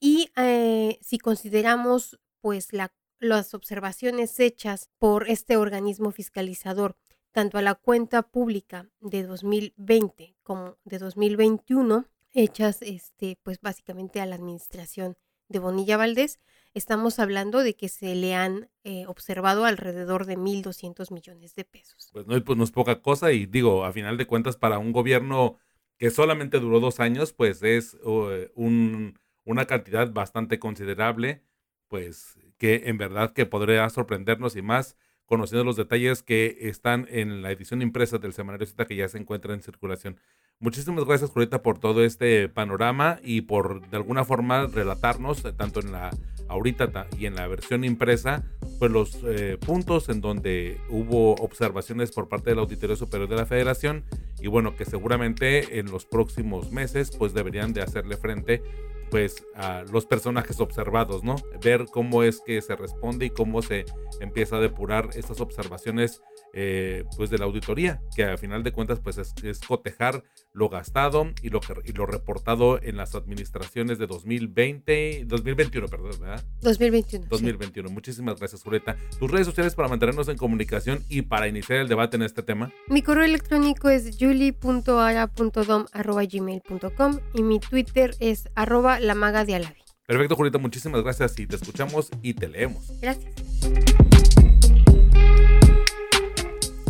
Y 0.00 0.30
eh, 0.36 0.98
si 1.02 1.18
consideramos 1.18 2.18
pues 2.40 2.70
las 3.18 3.54
observaciones 3.54 4.40
hechas 4.40 4.88
por 4.98 5.28
este 5.28 5.58
organismo 5.58 6.10
fiscalizador, 6.10 6.96
tanto 7.32 7.58
a 7.58 7.62
la 7.62 7.74
cuenta 7.74 8.22
pública 8.22 8.88
de 9.00 9.24
2020 9.24 10.36
como 10.42 10.78
de 10.84 10.98
2021, 10.98 12.06
hechas 12.32 12.80
este, 12.80 13.38
pues 13.42 13.60
básicamente 13.60 14.20
a 14.20 14.26
la 14.26 14.36
administración 14.36 15.16
de 15.48 15.58
Bonilla 15.58 15.96
Valdés, 15.96 16.40
estamos 16.74 17.18
hablando 17.18 17.62
de 17.62 17.74
que 17.74 17.88
se 17.88 18.14
le 18.14 18.34
han 18.34 18.70
eh, 18.84 19.04
observado 19.06 19.64
alrededor 19.64 20.24
de 20.24 20.38
1.200 20.38 21.12
millones 21.12 21.54
de 21.54 21.64
pesos. 21.64 22.08
Pues 22.12 22.26
no, 22.26 22.42
pues 22.42 22.56
no 22.56 22.64
es 22.64 22.70
poca 22.70 23.02
cosa 23.02 23.32
y 23.32 23.46
digo, 23.46 23.84
a 23.84 23.92
final 23.92 24.16
de 24.16 24.26
cuentas 24.26 24.56
para 24.56 24.78
un 24.78 24.92
gobierno 24.92 25.56
que 25.98 26.10
solamente 26.10 26.60
duró 26.60 26.80
dos 26.80 27.00
años, 27.00 27.32
pues 27.32 27.62
es 27.62 27.98
eh, 28.06 28.50
un 28.54 29.18
una 29.44 29.66
cantidad 29.66 30.12
bastante 30.12 30.58
considerable, 30.58 31.42
pues 31.88 32.38
que 32.58 32.82
en 32.86 32.98
verdad 32.98 33.32
que 33.32 33.46
podría 33.46 33.88
sorprendernos 33.88 34.56
y 34.56 34.62
más 34.62 34.96
conociendo 35.30 35.64
los 35.64 35.76
detalles 35.76 36.24
que 36.24 36.58
están 36.62 37.06
en 37.08 37.40
la 37.40 37.52
edición 37.52 37.82
impresa 37.82 38.18
del 38.18 38.32
semanario 38.32 38.66
Z 38.66 38.84
que 38.86 38.96
ya 38.96 39.08
se 39.08 39.16
encuentra 39.16 39.54
en 39.54 39.62
circulación. 39.62 40.18
Muchísimas 40.58 41.04
gracias, 41.04 41.30
Julieta, 41.30 41.62
por 41.62 41.78
todo 41.78 42.04
este 42.04 42.48
panorama 42.48 43.20
y 43.22 43.42
por 43.42 43.88
de 43.88 43.96
alguna 43.96 44.24
forma 44.24 44.66
relatarnos, 44.66 45.44
eh, 45.44 45.52
tanto 45.52 45.80
en 45.80 45.92
la 45.92 46.10
ahorita 46.48 47.06
y 47.16 47.26
en 47.26 47.36
la 47.36 47.46
versión 47.46 47.84
impresa, 47.84 48.44
pues 48.80 48.90
los 48.90 49.20
eh, 49.24 49.56
puntos 49.64 50.08
en 50.08 50.20
donde 50.20 50.80
hubo 50.88 51.36
observaciones 51.36 52.10
por 52.10 52.28
parte 52.28 52.50
del 52.50 52.58
Auditorio 52.58 52.96
Superior 52.96 53.28
de 53.28 53.36
la 53.36 53.46
Federación 53.46 54.04
y 54.40 54.48
bueno, 54.48 54.74
que 54.74 54.84
seguramente 54.84 55.78
en 55.78 55.92
los 55.92 56.06
próximos 56.06 56.72
meses 56.72 57.12
pues 57.16 57.32
deberían 57.32 57.72
de 57.72 57.82
hacerle 57.82 58.16
frente 58.16 58.62
pues 59.10 59.44
a 59.54 59.82
los 59.90 60.06
personajes 60.06 60.60
observados, 60.60 61.24
¿no? 61.24 61.36
Ver 61.62 61.86
cómo 61.90 62.22
es 62.22 62.40
que 62.44 62.62
se 62.62 62.76
responde 62.76 63.26
y 63.26 63.30
cómo 63.30 63.62
se 63.62 63.84
empieza 64.20 64.56
a 64.56 64.60
depurar 64.60 65.10
estas 65.14 65.40
observaciones 65.40 66.22
eh, 66.52 67.04
pues 67.16 67.30
de 67.30 67.38
la 67.38 67.44
auditoría, 67.44 68.00
que 68.14 68.24
a 68.24 68.36
final 68.36 68.62
de 68.62 68.72
cuentas 68.72 69.00
pues 69.00 69.18
es, 69.18 69.32
cotejar 69.66 70.22
lo 70.52 70.68
gastado 70.68 71.32
y 71.42 71.50
lo, 71.50 71.60
y 71.84 71.92
lo 71.92 72.06
reportado 72.06 72.82
en 72.82 72.96
las 72.96 73.14
administraciones 73.14 73.98
de 73.98 74.06
2020, 74.06 75.24
2021, 75.26 75.88
perdón, 75.88 76.12
¿verdad? 76.20 76.44
2021. 76.62 77.26
2021. 77.28 77.90
Muchísimas 77.90 78.38
gracias, 78.38 78.62
Julieta. 78.62 78.96
Tus 79.18 79.30
redes 79.30 79.46
sociales 79.46 79.74
para 79.74 79.88
mantenernos 79.88 80.28
en 80.28 80.36
comunicación 80.36 81.02
y 81.08 81.22
para 81.22 81.48
iniciar 81.48 81.80
el 81.80 81.88
debate 81.88 82.16
en 82.16 82.22
este 82.22 82.42
tema. 82.42 82.70
Mi 82.88 83.00
correo 83.02 83.24
electrónico 83.24 83.88
es 83.88 84.18
julie.ara.dom.gmail.com 84.18 87.18
y 87.34 87.42
mi 87.42 87.60
Twitter 87.60 88.14
es 88.18 88.48
arroba 88.54 89.00
la 89.00 89.14
maga 89.14 89.44
de 89.44 89.56
Alavi. 89.56 89.80
Perfecto, 90.06 90.34
Julieta, 90.34 90.56
muchísimas 90.58 91.02
gracias 91.04 91.38
y 91.38 91.46
te 91.46 91.54
escuchamos 91.54 92.10
y 92.20 92.34
te 92.34 92.48
leemos. 92.48 92.90
Gracias. 93.00 93.32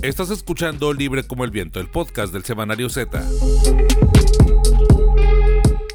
Estás 0.03 0.31
escuchando 0.31 0.95
Libre 0.95 1.27
como 1.27 1.45
el 1.45 1.51
Viento, 1.51 1.79
el 1.79 1.89
podcast 1.89 2.33
del 2.33 2.43
Semanario 2.43 2.89
Z. 2.89 3.23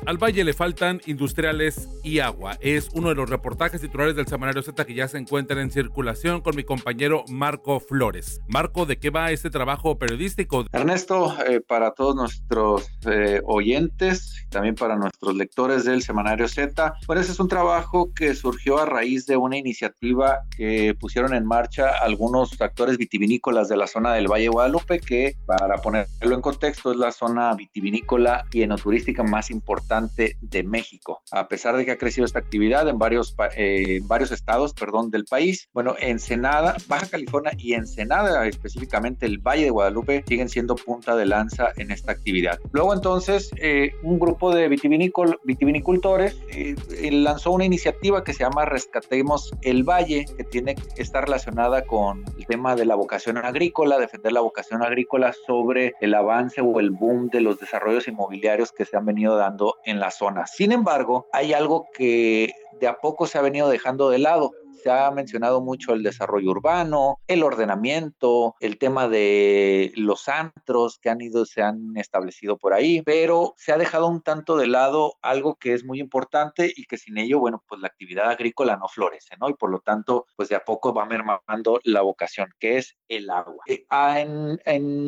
Al 0.06 0.20
valle 0.20 0.44
le 0.44 0.54
faltan 0.54 1.02
industriales 1.08 1.89
y 2.04 2.20
agua. 2.20 2.60
Es 2.62 2.89
uno 2.94 3.10
de 3.10 3.15
los 3.15 3.28
reportajes 3.28 3.82
titulares 3.82 4.15
del 4.15 4.28
Semanario 4.28 4.62
Z 4.62 4.86
que 4.86 4.94
ya 4.94 5.08
se 5.08 5.18
encuentran 5.18 5.58
en 5.58 5.72
circulación 5.72 6.41
con 6.41 6.56
mi 6.56 6.63
compañero 6.63 7.24
Marco 7.28 7.80
Flores. 7.80 8.39
Marco, 8.48 8.86
¿de 8.86 9.00
qué 9.00 9.10
va 9.10 9.32
este 9.32 9.50
trabajo 9.50 9.98
periodístico? 9.98 10.63
Ernesto, 10.72 11.36
eh, 11.48 11.60
para 11.60 11.89
todos 11.89 12.15
nuestros 12.15 12.88
eh, 13.08 13.41
oyentes, 13.46 14.46
también 14.50 14.76
para 14.76 14.96
nuestros 14.96 15.34
lectores 15.36 15.86
del 15.86 16.04
Semanario 16.04 16.48
Z, 16.48 16.94
pues 17.08 17.28
es 17.28 17.39
un 17.39 17.48
trabajo 17.48 18.13
que 18.13 18.36
surgió 18.36 18.78
a 18.78 18.86
raíz 18.86 19.26
de 19.26 19.38
una 19.38 19.58
iniciativa 19.58 20.41
que 20.56 20.94
pusieron 21.00 21.34
en 21.34 21.48
marcha 21.48 21.89
algunos 22.00 22.62
actores 22.62 23.00
vitivinícolas 23.00 23.70
de 23.70 23.78
la 23.78 23.88
zona 23.88 24.13
del 24.13 24.28
Valle 24.28 24.50
Guadalupe, 24.50 25.00
que 25.00 25.36
para 25.48 25.78
ponerlo 25.78 26.36
en 26.36 26.41
contexto 26.41 26.91
es 26.91 26.98
la 26.98 27.12
zona 27.12 27.56
vitivinícola 27.56 28.46
y 28.52 28.62
enoturística 28.62 29.24
más 29.24 29.50
importante 29.50 29.94
de 30.41 30.63
México. 30.63 31.21
A 31.31 31.47
pesar 31.47 31.75
de 31.77 31.86
que 31.86 31.91
ha 31.91 31.97
crecido 31.97 32.25
esta 32.25 32.39
actividad 32.39 32.88
en 32.88 32.97
varios, 32.97 33.36
eh, 33.55 33.99
varios 34.03 34.31
estados 34.31 34.73
perdón, 34.73 35.12
del 35.12 35.25
país, 35.25 35.69
bueno, 35.73 35.95
Ensenada, 35.99 36.75
Baja 36.88 37.08
California 37.08 37.51
y 37.58 37.73
Ensenada, 37.73 38.45
específicamente 38.47 39.25
el 39.25 39.39
Valle 39.39 39.65
de 39.65 39.69
Guadalupe, 39.69 40.23
siguen 40.27 40.49
siendo 40.49 40.75
punta 40.75 41.15
de 41.15 41.25
lanza 41.25 41.71
en 41.77 41.91
esta 41.91 42.12
actividad. 42.12 42.60
Luego 42.71 42.93
entonces, 42.93 43.51
eh, 43.58 43.91
un 44.03 44.19
grupo 44.19 44.53
de 44.53 44.67
vitivinicultores 44.67 46.38
eh, 46.49 46.75
lanzó 47.12 47.51
una 47.51 47.65
iniciativa 47.65 48.23
que 48.23 48.34
se 48.34 48.43
llama 48.43 48.65
Rescatemos 48.65 49.51
el 49.62 49.84
Valle, 49.84 50.25
que 50.38 50.43
tiene 50.43 50.75
estar 50.97 51.25
relacionada 51.25 51.86
con 51.86 52.23
el 52.38 52.45
tema 52.45 52.75
de 52.75 52.86
la 52.86 52.95
vocación 52.95 53.38
agrícola, 53.38 53.97
defender 53.97 54.31
la 54.31 54.41
vocación 54.41 54.84
agrícola 54.84 55.34
sobre 55.45 55.93
el 56.01 56.13
avance 56.13 56.62
o 56.62 56.79
el 56.79 56.91
boom 56.91 57.29
de 57.29 57.41
los 57.41 57.60
desarrollos 57.60 58.08
inmobiliarios 58.08 58.71
que 58.71 58.86
se 58.86 58.97
han 58.97 59.05
venido 59.05 59.38
dando 59.38 59.75
en 59.86 60.00
la 60.00 60.12
zona. 60.12 60.48
Sin 60.48 60.71
embargo, 60.71 61.28
hay 61.32 61.54
algo 61.54 61.88
que 61.93 62.52
de 62.80 62.88
a 62.88 62.98
poco 62.98 63.28
se 63.28 63.38
ha 63.38 63.41
venido 63.41 63.69
dejando 63.69 64.10
de 64.10 64.19
lado 64.19 64.52
se 64.82 64.92
ha 64.92 65.10
mencionado 65.12 65.62
mucho 65.62 65.94
el 65.94 66.04
desarrollo 66.04 66.52
urbano, 66.52 67.20
el 67.28 67.44
ordenamiento, 67.44 68.56
el 68.60 68.78
tema 68.78 69.08
de 69.08 69.92
los 69.96 70.28
antros 70.28 71.00
que 71.00 71.10
han 71.10 71.22
ido, 71.22 71.46
se 71.46 71.62
han 71.62 71.96
establecido 71.98 72.58
por 72.58 72.74
ahí, 72.74 73.02
pero 73.02 73.54
se 73.58 73.72
ha 73.72 73.78
dejado 73.78 74.08
un 74.08 74.22
tanto 74.22 74.58
de 74.58 74.68
lado 74.68 75.16
algo 75.22 75.56
que 75.56 75.74
es 75.74 75.84
muy 75.84 76.00
importante 76.00 76.72
y 76.76 76.86
que 76.86 76.98
sin 76.98 77.18
ello, 77.18 77.40
bueno, 77.40 77.64
pues 77.68 77.82
la 77.82 77.88
actividad 77.88 78.30
agrícola 78.30 78.78
no 78.78 78.88
florece, 78.88 79.36
¿no? 79.40 79.50
Y 79.50 79.54
por 79.54 79.72
lo 79.72 79.80
tanto, 79.80 80.26
pues 80.36 80.50
de 80.50 80.56
a 80.56 80.64
poco 80.64 80.94
va 80.94 81.06
mermando 81.06 81.80
la 81.84 82.02
vocación, 82.02 82.50
que 82.60 82.78
es 82.78 82.96
el 83.08 83.30
agua. 83.30 83.64
Eh, 83.68 83.86
a, 83.90 84.24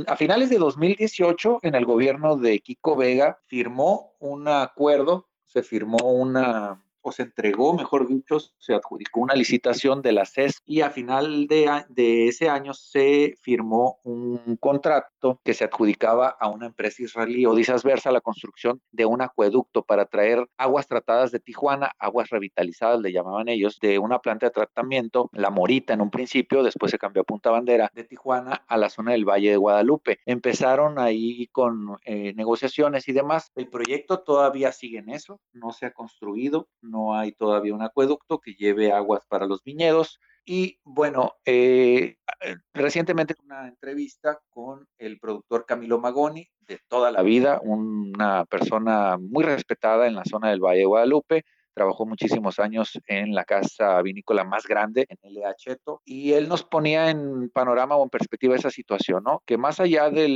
a 0.07 0.15
finales 0.15 0.49
de 0.49 0.57
2018, 0.57 1.59
en 1.63 1.75
el 1.75 1.85
gobierno 1.85 2.37
de 2.37 2.59
Kiko 2.59 2.95
Vega, 2.95 3.39
firmó 3.47 4.15
un 4.19 4.47
acuerdo, 4.47 5.27
se 5.45 5.63
firmó 5.63 5.97
una 5.97 6.83
se 7.11 7.23
entregó, 7.23 7.73
mejor 7.73 8.07
dicho, 8.07 8.37
se 8.57 8.73
adjudicó 8.73 9.21
una 9.21 9.35
licitación 9.35 10.01
de 10.01 10.11
la 10.11 10.25
CES 10.25 10.61
y 10.65 10.81
a 10.81 10.89
final 10.89 11.47
de, 11.47 11.69
de 11.89 12.27
ese 12.27 12.49
año 12.49 12.73
se 12.73 13.35
firmó 13.41 13.99
un 14.03 14.57
contrato 14.57 15.39
que 15.43 15.53
se 15.53 15.65
adjudicaba 15.65 16.29
a 16.39 16.49
una 16.49 16.67
empresa 16.67 17.03
israelí, 17.03 17.45
Odisas 17.45 17.83
Versa, 17.83 18.11
la 18.11 18.21
construcción 18.21 18.81
de 18.91 19.05
un 19.05 19.21
acueducto 19.21 19.83
para 19.83 20.05
traer 20.05 20.47
aguas 20.57 20.87
tratadas 20.87 21.31
de 21.31 21.39
Tijuana, 21.39 21.91
aguas 21.99 22.29
revitalizadas, 22.29 22.99
le 23.01 23.11
llamaban 23.11 23.49
ellos, 23.49 23.79
de 23.79 23.99
una 23.99 24.19
planta 24.19 24.47
de 24.47 24.51
tratamiento, 24.51 25.29
La 25.33 25.49
Morita 25.49 25.93
en 25.93 26.01
un 26.01 26.09
principio, 26.09 26.63
después 26.63 26.91
se 26.91 26.97
cambió 26.97 27.21
a 27.21 27.25
Punta 27.25 27.51
Bandera, 27.51 27.91
de 27.93 28.03
Tijuana 28.03 28.63
a 28.67 28.77
la 28.77 28.89
zona 28.89 29.11
del 29.13 29.25
Valle 29.25 29.51
de 29.51 29.57
Guadalupe. 29.57 30.19
Empezaron 30.25 30.99
ahí 30.99 31.47
con 31.47 31.97
eh, 32.05 32.33
negociaciones 32.33 33.07
y 33.07 33.13
demás. 33.13 33.51
El 33.55 33.69
proyecto 33.69 34.19
todavía 34.19 34.71
sigue 34.71 34.99
en 34.99 35.09
eso, 35.09 35.39
no 35.53 35.71
se 35.71 35.85
ha 35.85 35.93
construido, 35.93 36.67
no 36.81 36.96
no 36.97 37.13
hay 37.13 37.31
todavía 37.33 37.75
un 37.75 37.83
acueducto 37.83 38.39
que 38.39 38.55
lleve 38.55 38.91
aguas 38.91 39.21
para 39.27 39.45
los 39.45 39.63
viñedos. 39.63 40.19
Y 40.45 40.79
bueno, 40.83 41.33
eh, 41.45 42.15
eh, 42.41 42.55
recientemente 42.73 43.35
una 43.43 43.67
entrevista 43.67 44.39
con 44.49 44.87
el 44.97 45.19
productor 45.19 45.65
Camilo 45.65 45.99
Magoni, 45.99 46.47
de 46.61 46.79
toda 46.87 47.11
la 47.11 47.21
vida, 47.21 47.59
una 47.63 48.45
persona 48.45 49.17
muy 49.17 49.43
respetada 49.43 50.07
en 50.07 50.15
la 50.15 50.25
zona 50.25 50.49
del 50.49 50.59
Valle 50.59 50.79
de 50.79 50.85
Guadalupe, 50.85 51.45
trabajó 51.77 52.07
muchísimos 52.07 52.57
años 52.57 52.99
en 53.05 53.35
la 53.35 53.45
casa 53.45 54.01
vinícola 54.01 54.43
más 54.43 54.65
grande, 54.65 55.05
en 55.09 55.17
L.A. 55.21 55.53
Cheto, 55.53 56.01
y 56.05 56.33
él 56.33 56.49
nos 56.49 56.63
ponía 56.63 57.11
en 57.11 57.51
panorama 57.51 57.95
o 57.95 58.03
en 58.03 58.09
perspectiva 58.09 58.55
esa 58.55 58.71
situación, 58.71 59.23
¿no? 59.23 59.43
Que 59.45 59.59
más 59.59 59.79
allá 59.79 60.09
de 60.09 60.27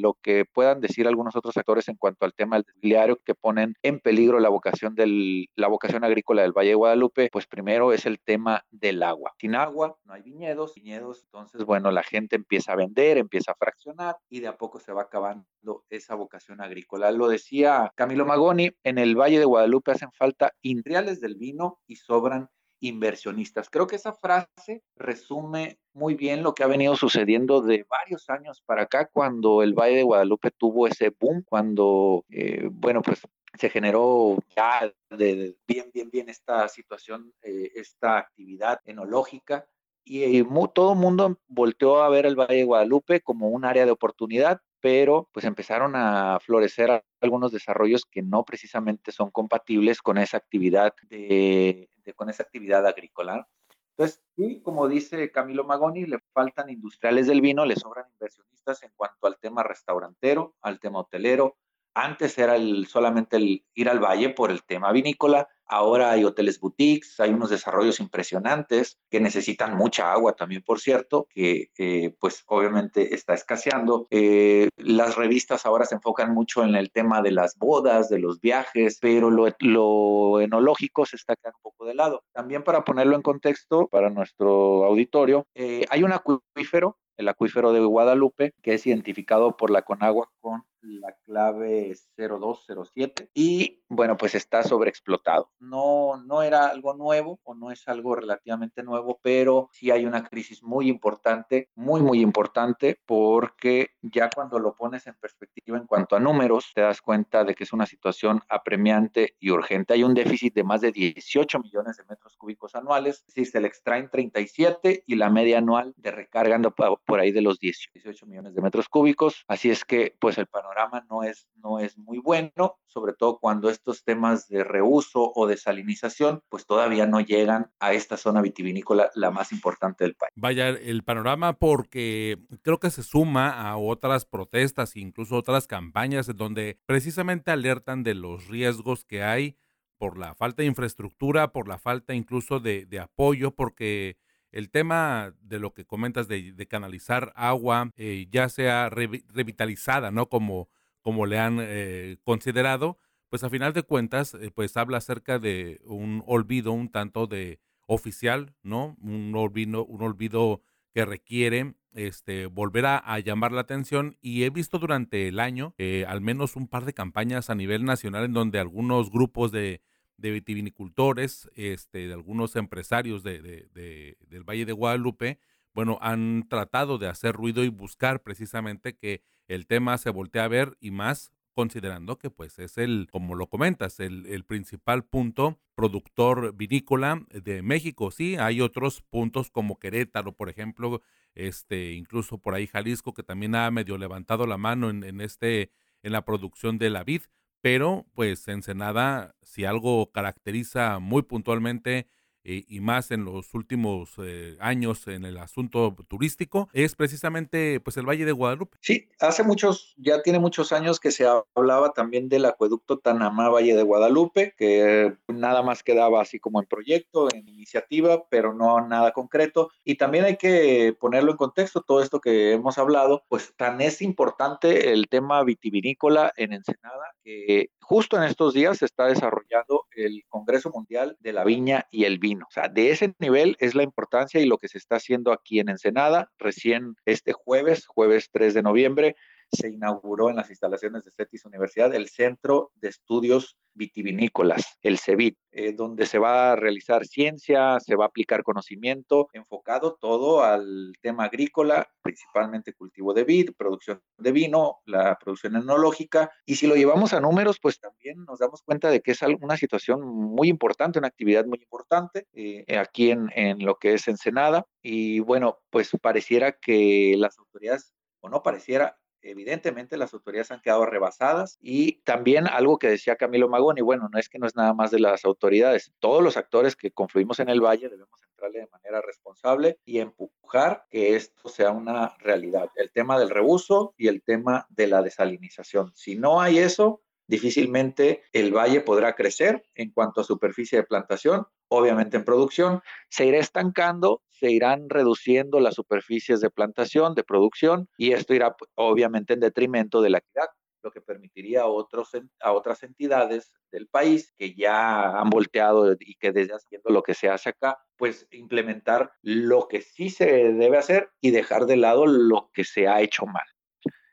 lo 0.00 0.14
que 0.14 0.44
puedan 0.44 0.80
decir 0.80 1.06
algunos 1.06 1.36
otros 1.36 1.56
actores 1.56 1.86
en 1.86 1.94
cuanto 1.94 2.26
al 2.26 2.34
tema 2.34 2.56
del 2.56 2.66
diario 2.82 3.20
que 3.24 3.36
ponen 3.36 3.74
en 3.82 4.00
peligro 4.00 4.40
la 4.40 4.48
vocación, 4.48 4.96
del, 4.96 5.46
la 5.54 5.68
vocación 5.68 6.02
agrícola 6.02 6.42
del 6.42 6.52
Valle 6.52 6.70
de 6.70 6.74
Guadalupe, 6.74 7.28
pues 7.30 7.46
primero 7.46 7.92
es 7.92 8.04
el 8.04 8.18
tema 8.18 8.64
del 8.72 9.04
agua. 9.04 9.34
Sin 9.38 9.54
agua 9.54 9.96
no 10.04 10.14
hay 10.14 10.22
viñedos, 10.22 10.74
viñedos, 10.74 11.22
entonces, 11.22 11.64
bueno, 11.64 11.92
la 11.92 12.02
gente 12.02 12.34
empieza 12.34 12.72
a 12.72 12.76
vender, 12.76 13.18
empieza 13.18 13.52
a 13.52 13.56
fraccionar 13.56 14.16
y 14.28 14.40
de 14.40 14.48
a 14.48 14.56
poco 14.56 14.80
se 14.80 14.92
va 14.92 15.02
acabando 15.02 15.44
esa 15.90 16.16
vocación 16.16 16.60
agrícola. 16.60 17.12
Lo 17.12 17.28
decía 17.28 17.92
Camilo 17.94 18.26
Magoni, 18.26 18.72
en 18.82 18.98
el 18.98 19.14
Valle 19.14 19.38
de 19.38 19.44
Guadalupe 19.44 19.92
hacen 19.92 20.10
falta 20.10 20.55
industriales 20.62 21.20
del 21.20 21.36
vino 21.36 21.80
y 21.86 21.96
sobran 21.96 22.48
inversionistas. 22.80 23.70
Creo 23.70 23.86
que 23.86 23.96
esa 23.96 24.12
frase 24.12 24.82
resume 24.96 25.78
muy 25.94 26.14
bien 26.14 26.42
lo 26.42 26.54
que 26.54 26.62
ha 26.62 26.66
venido 26.66 26.94
sucediendo 26.96 27.62
de 27.62 27.86
varios 27.88 28.28
años 28.28 28.62
para 28.64 28.82
acá, 28.82 29.08
cuando 29.10 29.62
el 29.62 29.74
Valle 29.74 29.96
de 29.96 30.02
Guadalupe 30.02 30.50
tuvo 30.50 30.86
ese 30.86 31.10
boom, 31.18 31.42
cuando, 31.48 32.24
eh, 32.28 32.68
bueno, 32.70 33.02
pues 33.02 33.20
se 33.58 33.70
generó 33.70 34.36
ya 34.54 34.92
de, 35.10 35.56
bien, 35.66 35.90
bien, 35.92 36.10
bien 36.10 36.28
esta 36.28 36.68
situación, 36.68 37.32
eh, 37.42 37.70
esta 37.74 38.18
actividad 38.18 38.80
enológica 38.84 39.66
y 40.08 40.44
todo 40.72 40.92
el 40.92 40.98
mundo 40.98 41.40
volteó 41.48 42.02
a 42.02 42.08
ver 42.08 42.26
el 42.26 42.36
Valle 42.36 42.58
de 42.58 42.64
Guadalupe 42.64 43.20
como 43.22 43.48
un 43.48 43.64
área 43.64 43.84
de 43.84 43.90
oportunidad, 43.90 44.60
pero 44.86 45.28
pues 45.32 45.44
empezaron 45.44 45.96
a 45.96 46.38
florecer 46.38 47.02
algunos 47.20 47.50
desarrollos 47.50 48.04
que 48.04 48.22
no 48.22 48.44
precisamente 48.44 49.10
son 49.10 49.32
compatibles 49.32 50.00
con 50.00 50.16
esa 50.16 50.36
actividad 50.36 50.94
de, 51.10 51.90
con 52.14 52.30
esa 52.30 52.44
actividad 52.44 52.86
agrícola. 52.86 53.48
Entonces, 53.90 54.22
sí, 54.36 54.60
como 54.62 54.86
dice 54.86 55.32
Camilo 55.32 55.64
Magoni, 55.64 56.06
le 56.06 56.20
faltan 56.32 56.70
industriales 56.70 57.26
del 57.26 57.40
vino, 57.40 57.64
le 57.64 57.74
sobran 57.74 58.04
inversionistas 58.12 58.84
en 58.84 58.92
cuanto 58.94 59.26
al 59.26 59.38
tema 59.40 59.64
restaurantero, 59.64 60.54
al 60.60 60.78
tema 60.78 61.00
hotelero. 61.00 61.56
Antes 61.92 62.38
era 62.38 62.54
el, 62.54 62.86
solamente 62.86 63.40
ir 63.74 63.88
al 63.88 63.98
valle 63.98 64.28
por 64.28 64.52
el 64.52 64.62
tema 64.62 64.92
vinícola, 64.92 65.48
Ahora 65.68 66.12
hay 66.12 66.24
hoteles 66.24 66.60
boutiques, 66.60 67.18
hay 67.18 67.30
unos 67.30 67.50
desarrollos 67.50 68.00
impresionantes 68.00 68.98
que 69.10 69.20
necesitan 69.20 69.76
mucha 69.76 70.12
agua 70.12 70.34
también, 70.34 70.62
por 70.62 70.80
cierto, 70.80 71.26
que 71.30 71.70
eh, 71.78 72.14
pues 72.20 72.44
obviamente 72.46 73.14
está 73.14 73.34
escaseando. 73.34 74.06
Eh, 74.10 74.68
las 74.76 75.16
revistas 75.16 75.66
ahora 75.66 75.84
se 75.84 75.96
enfocan 75.96 76.32
mucho 76.32 76.62
en 76.62 76.74
el 76.76 76.90
tema 76.90 77.20
de 77.22 77.32
las 77.32 77.56
bodas, 77.56 78.08
de 78.08 78.18
los 78.18 78.40
viajes, 78.40 78.98
pero 79.00 79.30
lo, 79.30 80.40
enológico 80.40 81.04
se 81.04 81.16
está 81.16 81.34
quedando 81.36 81.58
un 81.58 81.70
poco 81.70 81.86
de 81.86 81.94
lado. 81.94 82.22
También 82.32 82.62
para 82.62 82.84
ponerlo 82.84 83.16
en 83.16 83.22
contexto 83.22 83.88
para 83.88 84.10
nuestro 84.10 84.84
auditorio, 84.84 85.46
eh, 85.54 85.84
hay 85.90 86.02
un 86.02 86.12
acuífero 86.12 86.96
el 87.16 87.28
acuífero 87.28 87.72
de 87.72 87.80
Guadalupe, 87.80 88.52
que 88.62 88.74
es 88.74 88.86
identificado 88.86 89.56
por 89.56 89.70
la 89.70 89.82
Conagua 89.82 90.28
con 90.40 90.64
la 90.86 91.12
clave 91.24 91.94
0207 92.16 93.30
y 93.34 93.82
bueno, 93.88 94.16
pues 94.16 94.34
está 94.34 94.62
sobreexplotado. 94.62 95.50
No, 95.60 96.16
no 96.24 96.42
era 96.42 96.66
algo 96.66 96.94
nuevo 96.94 97.38
o 97.44 97.54
no 97.54 97.70
es 97.70 97.86
algo 97.88 98.16
relativamente 98.16 98.82
nuevo, 98.82 99.20
pero 99.22 99.68
sí 99.72 99.90
hay 99.90 100.04
una 100.06 100.24
crisis 100.24 100.62
muy 100.62 100.88
importante, 100.88 101.70
muy, 101.74 102.02
muy 102.02 102.20
importante, 102.20 102.98
porque 103.06 103.90
ya 104.02 104.28
cuando 104.34 104.58
lo 104.58 104.74
pones 104.74 105.06
en 105.06 105.14
perspectiva 105.14 105.78
en 105.78 105.86
cuanto 105.86 106.16
a 106.16 106.20
números, 106.20 106.72
te 106.74 106.80
das 106.80 107.00
cuenta 107.00 107.44
de 107.44 107.54
que 107.54 107.64
es 107.64 107.72
una 107.72 107.86
situación 107.86 108.42
apremiante 108.48 109.36
y 109.38 109.50
urgente. 109.50 109.94
Hay 109.94 110.02
un 110.02 110.14
déficit 110.14 110.54
de 110.54 110.64
más 110.64 110.80
de 110.80 110.92
18 110.92 111.60
millones 111.60 111.96
de 111.96 112.04
metros 112.08 112.36
cúbicos 112.36 112.74
anuales, 112.74 113.24
si 113.28 113.44
se 113.44 113.60
le 113.60 113.68
extraen 113.68 114.10
37 114.10 115.04
y 115.06 115.14
la 115.14 115.30
media 115.30 115.58
anual 115.58 115.94
de 115.96 116.10
recarga 116.10 116.56
anda 116.56 116.70
por 116.70 117.20
ahí 117.20 117.30
de 117.30 117.42
los 117.42 117.60
18 117.60 118.26
millones 118.26 118.54
de 118.54 118.62
metros 118.62 118.88
cúbicos. 118.88 119.44
Así 119.46 119.70
es 119.70 119.84
que, 119.84 120.16
pues 120.18 120.38
el 120.38 120.46
panorama 120.46 120.75
no 121.08 121.22
es, 121.22 121.48
no 121.56 121.78
es 121.78 121.98
muy 121.98 122.18
bueno, 122.18 122.78
sobre 122.86 123.12
todo 123.12 123.38
cuando 123.38 123.70
estos 123.70 124.04
temas 124.04 124.48
de 124.48 124.64
reuso 124.64 125.32
o 125.34 125.46
desalinización, 125.46 126.42
pues 126.48 126.66
todavía 126.66 127.06
no 127.06 127.20
llegan 127.20 127.70
a 127.80 127.92
esta 127.92 128.16
zona 128.16 128.42
vitivinícola, 128.42 129.10
la 129.14 129.30
más 129.30 129.52
importante 129.52 130.04
del 130.04 130.14
país. 130.14 130.32
Vaya, 130.36 130.68
el 130.68 131.02
panorama 131.02 131.54
porque 131.54 132.38
creo 132.62 132.78
que 132.78 132.90
se 132.90 133.02
suma 133.02 133.50
a 133.50 133.76
otras 133.76 134.24
protestas, 134.24 134.96
incluso 134.96 135.36
otras 135.36 135.66
campañas 135.66 136.30
donde 136.34 136.78
precisamente 136.86 137.50
alertan 137.50 138.02
de 138.02 138.14
los 138.14 138.46
riesgos 138.48 139.04
que 139.04 139.22
hay 139.22 139.56
por 139.98 140.18
la 140.18 140.34
falta 140.34 140.62
de 140.62 140.68
infraestructura, 140.68 141.52
por 141.52 141.68
la 141.68 141.78
falta 141.78 142.14
incluso 142.14 142.60
de, 142.60 142.86
apoyo, 143.00 143.54
porque 143.54 144.18
el 144.56 144.70
tema 144.70 145.34
de 145.42 145.58
lo 145.58 145.74
que 145.74 145.84
comentas 145.84 146.28
de, 146.28 146.66
canalizar 146.66 147.32
agua, 147.36 147.90
eh, 147.96 148.26
ya 148.30 148.48
sea 148.48 148.88
revitalizada, 148.88 150.10
¿no? 150.10 150.30
Como, 150.30 150.70
como 151.02 151.26
le 151.26 151.38
han 151.38 151.58
eh, 151.60 152.16
considerado, 152.24 152.98
pues 153.28 153.44
a 153.44 153.50
final 153.50 153.74
de 153.74 153.82
cuentas, 153.82 154.32
eh, 154.32 154.50
pues 154.54 154.78
habla 154.78 154.96
acerca 154.96 155.38
de 155.38 155.82
un 155.84 156.22
olvido 156.26 156.72
un 156.72 156.88
tanto 156.88 157.26
de 157.26 157.60
oficial, 157.86 158.54
¿no? 158.62 158.96
Un 159.02 159.34
olvido, 159.36 159.84
un 159.84 160.02
olvido 160.02 160.62
que 160.94 161.04
requiere 161.04 161.74
este, 161.92 162.46
volver 162.46 162.86
a, 162.86 163.18
llamar 163.20 163.52
la 163.52 163.60
atención 163.60 164.16
y 164.22 164.44
he 164.44 164.50
visto 164.50 164.78
durante 164.78 165.28
el 165.28 165.38
año 165.38 165.74
eh, 165.76 166.06
al 166.08 166.22
menos 166.22 166.56
un 166.56 166.68
par 166.68 166.86
de 166.86 166.94
campañas 166.94 167.50
a 167.50 167.54
nivel 167.54 167.84
nacional 167.84 168.24
en 168.24 168.32
donde 168.32 168.58
algunos 168.58 169.10
grupos 169.10 169.52
de, 169.52 169.82
de 170.16 170.30
vitivinicultores, 170.30 171.50
este, 171.54 172.06
de 172.06 172.14
algunos 172.14 172.56
empresarios 172.56 173.22
de, 173.22 173.40
de, 173.40 174.16
del 174.28 174.44
Valle 174.44 174.64
de 174.64 174.72
Guadalupe, 174.72 175.38
bueno, 175.74 175.98
han 176.00 176.46
tratado 176.48 176.96
de 176.96 177.08
hacer 177.08 177.34
ruido 177.34 177.62
y 177.62 177.68
buscar 177.68 178.22
precisamente 178.22 178.96
que 178.96 179.22
el 179.46 179.66
tema 179.66 179.98
se 179.98 180.10
voltee 180.10 180.40
a 180.40 180.48
ver 180.48 180.76
y 180.80 180.90
más 180.90 181.32
considerando 181.52 182.18
que 182.18 182.28
pues 182.28 182.58
es 182.58 182.76
el, 182.76 183.08
como 183.10 183.34
lo 183.34 183.46
comentas, 183.46 183.98
el, 184.00 184.44
principal 184.44 185.04
punto 185.04 185.58
productor 185.74 186.54
vinícola 186.54 187.24
de 187.30 187.62
México. 187.62 188.10
Sí, 188.10 188.36
hay 188.36 188.60
otros 188.60 189.00
puntos 189.00 189.50
como 189.50 189.78
Querétaro, 189.78 190.32
por 190.32 190.50
ejemplo, 190.50 191.00
este, 191.34 191.92
incluso 191.92 192.36
por 192.36 192.54
ahí 192.54 192.66
Jalisco, 192.66 193.14
que 193.14 193.22
también 193.22 193.54
ha 193.54 193.70
medio 193.70 193.96
levantado 193.96 194.46
la 194.46 194.58
mano 194.58 194.90
en 194.90 195.20
este, 195.22 195.70
en 196.02 196.12
la 196.12 196.26
producción 196.26 196.76
de 196.76 196.90
la 196.90 197.04
vid, 197.04 197.22
pero 197.66 198.06
pues 198.14 198.46
Ensenada, 198.46 199.34
si 199.42 199.64
algo 199.64 200.12
caracteriza 200.12 201.00
muy 201.00 201.22
puntualmente 201.22 202.06
eh, 202.48 202.64
y 202.68 202.78
más 202.78 203.10
en 203.10 203.24
los 203.24 203.52
últimos 203.54 204.10
eh, 204.18 204.56
años 204.60 205.08
en 205.08 205.24
el 205.24 205.36
asunto 205.36 205.96
turístico 206.06 206.68
es 206.72 206.94
precisamente 206.94 207.80
pues 207.80 207.96
el 207.96 208.08
Valle 208.08 208.24
de 208.24 208.30
Guadalupe. 208.30 208.78
Sí, 208.80 209.08
hace 209.18 209.42
muchos, 209.42 209.96
ya 209.96 210.22
tiene 210.22 210.38
muchos 210.38 210.70
años 210.70 211.00
que 211.00 211.10
se 211.10 211.26
hablaba 211.56 211.92
también 211.92 212.28
del 212.28 212.44
acueducto 212.44 213.00
Tanamá 213.00 213.48
Valle 213.48 213.74
de 213.74 213.82
Guadalupe, 213.82 214.54
que 214.56 215.16
nada 215.26 215.62
más 215.62 215.82
quedaba 215.82 216.22
así 216.22 216.38
como 216.38 216.60
en 216.60 216.66
proyecto, 216.66 217.26
en 217.34 217.48
iniciativa, 217.48 218.28
pero 218.28 218.54
no 218.54 218.86
nada 218.86 219.10
concreto. 219.10 219.70
Y 219.82 219.96
también 219.96 220.24
hay 220.24 220.36
que 220.36 220.96
ponerlo 221.00 221.32
en 221.32 221.38
contexto, 221.38 221.82
todo 221.82 222.00
esto 222.00 222.20
que 222.20 222.52
hemos 222.52 222.78
hablado, 222.78 223.24
pues 223.28 223.54
tan 223.56 223.80
es 223.80 224.00
importante 224.02 224.92
el 224.92 225.08
tema 225.08 225.42
vitivinícola 225.42 226.32
en 226.36 226.52
Ensenada, 226.52 227.12
que 227.24 227.70
justo 227.88 228.16
en 228.16 228.24
estos 228.24 228.52
días 228.52 228.78
se 228.78 228.84
está 228.84 229.06
desarrollando 229.06 229.86
el 229.94 230.24
Congreso 230.28 230.70
Mundial 230.70 231.16
de 231.20 231.32
la 231.32 231.44
Viña 231.44 231.86
y 231.92 232.04
el 232.04 232.18
Vino 232.18 232.46
o 232.48 232.52
sea, 232.52 232.68
de 232.68 232.90
ese 232.90 233.14
nivel 233.20 233.56
es 233.60 233.76
la 233.76 233.84
importancia 233.84 234.40
y 234.40 234.46
lo 234.46 234.58
que 234.58 234.68
se 234.68 234.78
está 234.78 234.96
haciendo 234.96 235.32
aquí 235.32 235.60
en 235.60 235.68
Ensenada. 235.68 236.30
Recién 236.38 236.96
este 237.04 237.32
jueves, 237.32 237.86
jueves 237.86 238.28
3 238.32 238.54
de 238.54 238.62
noviembre, 238.62 239.16
se 239.52 239.70
inauguró 239.70 240.30
en 240.30 240.36
las 240.36 240.50
instalaciones 240.50 241.04
de 241.04 241.10
CETIS 241.10 241.44
Universidad 241.44 241.94
el 241.94 242.08
Centro 242.08 242.70
de 242.74 242.88
Estudios 242.88 243.56
Vitivinícolas, 243.76 244.78
el 244.80 244.98
CEVIT, 244.98 245.36
eh, 245.52 245.72
donde 245.72 246.06
se 246.06 246.18
va 246.18 246.52
a 246.52 246.56
realizar 246.56 247.04
ciencia, 247.04 247.78
se 247.80 247.94
va 247.94 248.04
a 248.04 248.08
aplicar 248.08 248.42
conocimiento 248.42 249.28
enfocado 249.34 249.98
todo 250.00 250.42
al 250.42 250.94
tema 251.02 251.24
agrícola, 251.24 251.86
principalmente 252.00 252.72
cultivo 252.72 253.12
de 253.12 253.24
vid, 253.24 253.50
producción 253.56 254.00
de 254.16 254.32
vino, 254.32 254.78
la 254.86 255.18
producción 255.22 255.56
enológica. 255.56 256.30
Y 256.46 256.56
si 256.56 256.66
lo 256.66 256.74
llevamos 256.74 257.12
a 257.12 257.20
números, 257.20 257.58
pues 257.60 257.78
también 257.78 258.24
nos 258.24 258.38
damos 258.38 258.62
cuenta 258.62 258.88
de 258.88 259.00
que 259.02 259.10
es 259.12 259.20
una 259.40 259.58
situación 259.58 260.00
muy 260.06 260.48
importante, 260.48 260.98
una 260.98 261.08
actividad 261.08 261.44
muy 261.44 261.58
importante 261.58 262.26
eh, 262.32 262.64
aquí 262.78 263.10
en, 263.10 263.30
en 263.34 263.64
lo 263.64 263.76
que 263.76 263.94
es 263.94 264.08
Ensenada. 264.08 264.64
Y 264.82 265.20
bueno, 265.20 265.58
pues 265.70 265.90
pareciera 266.00 266.52
que 266.52 267.14
las 267.18 267.38
autoridades, 267.38 267.92
o 268.20 268.30
no 268.30 268.42
pareciera, 268.42 268.96
evidentemente 269.30 269.96
las 269.96 270.14
autoridades 270.14 270.50
han 270.50 270.60
quedado 270.60 270.86
rebasadas 270.86 271.58
y 271.60 272.00
también 272.02 272.46
algo 272.46 272.78
que 272.78 272.88
decía 272.88 273.16
Camilo 273.16 273.48
Magoni, 273.48 273.80
bueno, 273.80 274.08
no 274.12 274.18
es 274.18 274.28
que 274.28 274.38
no 274.38 274.46
es 274.46 274.56
nada 274.56 274.74
más 274.74 274.90
de 274.90 275.00
las 275.00 275.24
autoridades, 275.24 275.92
todos 275.98 276.22
los 276.22 276.36
actores 276.36 276.76
que 276.76 276.90
confluimos 276.90 277.40
en 277.40 277.48
el 277.48 277.60
valle 277.60 277.88
debemos 277.88 278.22
entrarle 278.22 278.60
de 278.60 278.68
manera 278.68 279.00
responsable 279.00 279.78
y 279.84 279.98
empujar 279.98 280.86
que 280.90 281.16
esto 281.16 281.48
sea 281.48 281.70
una 281.70 282.14
realidad. 282.18 282.70
El 282.76 282.92
tema 282.92 283.18
del 283.18 283.30
reuso 283.30 283.94
y 283.96 284.08
el 284.08 284.22
tema 284.22 284.66
de 284.70 284.86
la 284.86 285.02
desalinización. 285.02 285.92
Si 285.94 286.16
no 286.16 286.40
hay 286.40 286.58
eso, 286.58 287.02
difícilmente 287.26 288.22
el 288.32 288.54
valle 288.54 288.80
podrá 288.80 289.14
crecer 289.14 289.64
en 289.74 289.90
cuanto 289.90 290.20
a 290.20 290.24
superficie 290.24 290.78
de 290.78 290.84
plantación, 290.84 291.46
obviamente 291.68 292.16
en 292.16 292.24
producción, 292.24 292.82
se 293.08 293.26
irá 293.26 293.38
estancando, 293.38 294.22
se 294.28 294.50
irán 294.50 294.88
reduciendo 294.88 295.60
las 295.60 295.74
superficies 295.74 296.40
de 296.40 296.50
plantación, 296.50 297.14
de 297.14 297.24
producción, 297.24 297.88
y 297.96 298.12
esto 298.12 298.34
irá 298.34 298.56
pues, 298.56 298.70
obviamente 298.74 299.34
en 299.34 299.40
detrimento 299.40 300.00
de 300.00 300.10
la 300.10 300.18
equidad, 300.18 300.48
lo 300.82 300.92
que 300.92 301.00
permitiría 301.00 301.62
a, 301.62 301.66
otros, 301.66 302.10
a 302.40 302.52
otras 302.52 302.84
entidades 302.84 303.52
del 303.72 303.88
país 303.88 304.32
que 304.36 304.54
ya 304.54 305.18
han 305.18 305.30
volteado 305.30 305.92
y 305.98 306.14
que 306.14 306.30
desde 306.30 306.54
haciendo 306.54 306.90
lo 306.90 307.02
que 307.02 307.14
se 307.14 307.28
hace 307.28 307.50
acá, 307.50 307.78
pues 307.96 308.28
implementar 308.30 309.12
lo 309.20 309.66
que 309.66 309.80
sí 309.80 310.10
se 310.10 310.26
debe 310.52 310.78
hacer 310.78 311.10
y 311.20 311.32
dejar 311.32 311.66
de 311.66 311.76
lado 311.76 312.06
lo 312.06 312.50
que 312.54 312.62
se 312.62 312.86
ha 312.86 313.00
hecho 313.00 313.26
mal. 313.26 313.46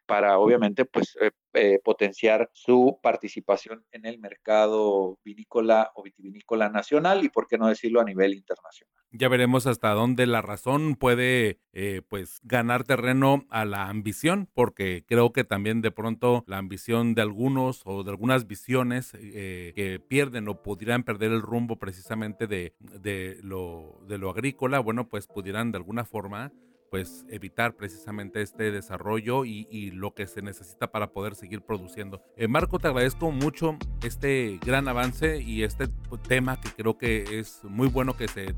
Para 0.08 0.40
obviamente 0.40 0.86
pues 0.86 1.16
eh, 1.54 1.80
potenciar 1.84 2.50
su 2.54 3.00
participación 3.02 3.86
en 3.92 4.06
el 4.06 4.20
mercado 4.20 5.20
vinícola 5.24 5.92
o 5.96 6.04
vitivinícola 6.04 6.70
nacional 6.70 7.24
y, 7.24 7.30
por 7.30 7.48
qué 7.48 7.58
no 7.58 7.68
decirlo, 7.68 8.02
a 8.02 8.06
nivel 8.06 8.34
internacional. 8.34 8.94
Ya 9.12 9.30
veremos 9.30 9.68
hasta 9.68 9.92
dónde 9.92 10.26
la 10.26 10.42
razón 10.42 10.96
puede 10.96 11.60
eh, 11.72 12.02
pues 12.10 12.40
ganar 12.44 12.84
terreno 12.84 13.46
a 13.50 13.66
la 13.66 13.88
ambición, 13.90 14.50
porque 14.54 15.04
creo 15.08 15.32
que 15.32 15.44
también 15.44 15.82
de 15.82 15.92
pronto 15.92 16.44
la 16.48 16.58
ambición 16.58 17.14
de 17.14 17.22
algunos 17.22 17.82
o 17.86 18.04
de 18.04 18.10
algunas 18.10 18.48
visiones 18.48 19.14
eh, 19.14 19.74
que 19.76 20.00
pierden 20.00 20.48
o 20.48 20.64
pudieran 20.64 21.04
perder 21.04 21.32
el 21.32 21.42
rumbo 21.42 21.78
precisamente 21.78 22.48
de, 22.48 22.74
de, 22.80 23.38
lo, 23.44 24.00
de 24.08 24.18
lo 24.18 24.32
agrícola, 24.32 24.80
bueno, 24.80 25.08
pues 25.08 25.28
pudieran 25.28 25.72
de 25.72 25.78
alguna 25.78 26.06
forma 26.06 26.52
pues 26.94 27.26
evitar 27.28 27.74
precisamente 27.74 28.44
este 28.44 28.70
desarrollo 28.70 29.46
y, 29.46 29.90
lo 29.90 30.14
que 30.14 30.28
se 30.28 30.44
necesita 30.44 30.92
para 30.92 31.08
poder 31.08 31.34
seguir 31.34 31.64
produciendo. 31.64 32.22
Eh, 32.38 32.48
Marco, 32.48 32.78
te 32.78 32.88
agradezco 32.88 33.32
mucho 33.32 33.80
este 34.04 34.60
gran 34.64 34.88
avance 34.88 35.42
y 35.42 35.64
este 35.64 35.88
tema 36.28 36.62
que 36.62 36.70
creo 36.70 37.00
que 37.00 37.40
es 37.40 37.62
muy 37.64 37.88
bueno 37.88 38.16
que 38.16 38.28
se 38.28 38.54